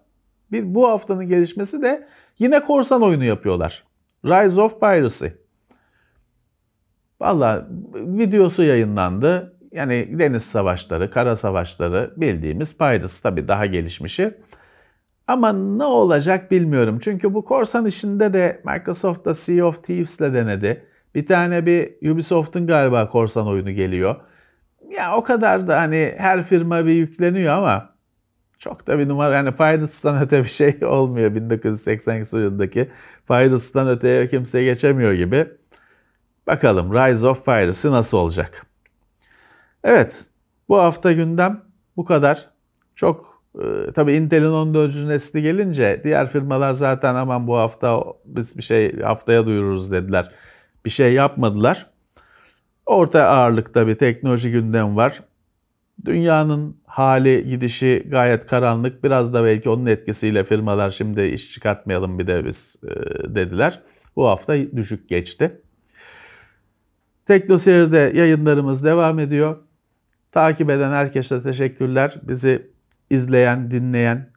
Bir 0.53 0.75
bu 0.75 0.89
haftanın 0.89 1.29
gelişmesi 1.29 1.83
de 1.83 2.07
yine 2.39 2.61
korsan 2.61 3.03
oyunu 3.03 3.25
yapıyorlar. 3.25 3.85
Rise 4.25 4.61
of 4.61 4.81
Piracy. 4.81 5.27
Valla 7.21 7.69
videosu 7.95 8.63
yayınlandı. 8.63 9.56
Yani 9.73 10.19
deniz 10.19 10.43
savaşları, 10.43 11.11
kara 11.11 11.37
savaşları 11.37 12.15
bildiğimiz 12.17 12.79
Pirates 12.79 13.21
tabi 13.21 13.49
daha 13.49 13.67
gelişmişi. 13.67 14.35
Ama 15.27 15.53
ne 15.53 15.85
olacak 15.85 16.51
bilmiyorum. 16.51 16.99
Çünkü 17.03 17.35
bu 17.35 17.45
korsan 17.45 17.87
işinde 17.87 18.33
de 18.33 18.63
Microsoft 18.65 19.25
da 19.25 19.35
Sea 19.35 19.67
of 19.67 19.85
Thieves'le 19.85 20.21
denedi. 20.21 20.87
Bir 21.15 21.27
tane 21.27 21.67
bir 21.67 22.11
Ubisoft'un 22.11 22.67
galiba 22.67 23.09
korsan 23.09 23.47
oyunu 23.47 23.71
geliyor. 23.71 24.17
Ya 24.97 25.17
o 25.17 25.23
kadar 25.23 25.69
da 25.69 25.81
hani 25.81 26.15
her 26.19 26.43
firma 26.43 26.87
bir 26.87 26.93
yükleniyor 26.93 27.55
ama 27.55 27.97
çok 28.59 28.87
da 28.87 28.99
bir 28.99 29.09
numara 29.09 29.37
yani 29.37 29.53
Pirates'tan 29.53 30.21
öte 30.23 30.45
bir 30.45 30.49
şey 30.49 30.79
olmuyor 30.83 31.35
1982 31.35 32.37
yılındaki. 32.37 32.91
Pirates'tan 33.29 33.89
öteye 33.89 34.27
kimse 34.27 34.65
geçemiyor 34.65 35.13
gibi. 35.13 35.47
Bakalım 36.47 36.93
Rise 36.93 37.27
of 37.27 37.45
Piracy 37.45 37.89
nasıl 37.89 38.19
olacak? 38.19 38.67
Evet, 39.87 40.27
bu 40.69 40.79
hafta 40.79 41.13
gündem 41.13 41.63
bu 41.97 42.05
kadar. 42.05 42.51
Çok 42.95 43.43
e, 43.59 43.93
tabii 43.95 44.13
Intel'in 44.13 44.53
14. 44.53 45.05
nesli 45.05 45.43
gelince 45.43 46.01
diğer 46.05 46.29
firmalar 46.29 46.73
zaten 46.73 47.15
aman 47.15 47.47
bu 47.47 47.57
hafta 47.57 48.05
biz 48.25 48.59
bir 48.59 48.63
şey 48.63 49.01
haftaya 49.01 49.47
duyururuz 49.47 49.93
dediler. 49.93 50.31
Bir 50.85 50.91
şey 50.91 51.13
yapmadılar. 51.13 51.91
Orta 52.87 53.23
ağırlıkta 53.23 53.87
bir 53.87 53.95
teknoloji 53.95 54.51
gündem 54.51 54.97
var. 54.97 55.21
Dünyanın 56.05 56.77
hali 56.87 57.47
gidişi 57.47 58.07
gayet 58.09 58.47
karanlık. 58.47 59.05
Biraz 59.05 59.35
da 59.35 59.45
belki 59.45 59.69
onun 59.69 59.87
etkisiyle 59.87 60.45
firmalar 60.45 60.91
şimdi 60.91 61.23
iş 61.23 61.53
çıkartmayalım 61.53 62.19
bir 62.19 62.27
de 62.27 62.45
biz 62.45 62.77
e, 62.85 62.95
dediler. 63.35 63.83
Bu 64.17 64.27
hafta 64.27 64.57
düşük 64.77 65.09
geçti. 65.09 65.61
TeknoSeyir'de 67.27 68.13
yayınlarımız 68.15 68.85
devam 68.85 69.19
ediyor. 69.19 69.66
Takip 70.37 70.71
eden 70.71 70.91
herkese 70.91 71.43
teşekkürler. 71.43 72.15
Bizi 72.23 72.71
izleyen, 73.11 73.71
dinleyen 73.71 74.31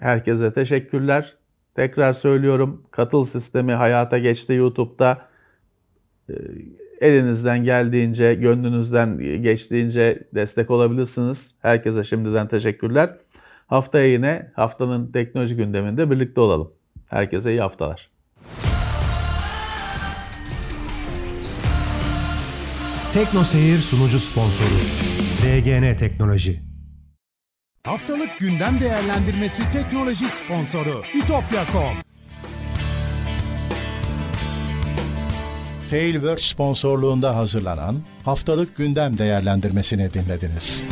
herkese 0.00 0.52
teşekkürler. 0.52 1.36
Tekrar 1.74 2.12
söylüyorum 2.12 2.82
katıl 2.90 3.24
sistemi 3.24 3.72
hayata 3.72 4.18
geçti 4.18 4.52
YouTube'da. 4.52 5.28
Ee, 6.30 6.34
elinizden 7.00 7.64
geldiğince, 7.64 8.34
gönlünüzden 8.34 9.18
geçtiğince 9.18 10.28
destek 10.34 10.70
olabilirsiniz. 10.70 11.54
Herkese 11.62 12.04
şimdiden 12.04 12.48
teşekkürler. 12.48 13.16
Haftaya 13.66 14.06
yine 14.06 14.52
haftanın 14.54 15.12
teknoloji 15.12 15.56
gündeminde 15.56 16.10
birlikte 16.10 16.40
olalım. 16.40 16.72
Herkese 17.10 17.50
iyi 17.50 17.60
haftalar. 17.60 18.13
Tekno 23.14 23.44
Seyir 23.44 23.78
sunucu 23.78 24.20
sponsoru 24.20 24.74
DGN 25.42 25.96
Teknoloji. 25.96 26.62
Haftalık 27.84 28.38
gündem 28.38 28.80
değerlendirmesi 28.80 29.62
teknoloji 29.72 30.24
sponsoru 30.28 31.02
itopya.com. 31.14 31.96
Tailwork 35.90 36.40
sponsorluğunda 36.40 37.36
hazırlanan 37.36 38.02
haftalık 38.24 38.76
gündem 38.76 39.18
değerlendirmesini 39.18 40.14
dinlediniz. 40.14 40.84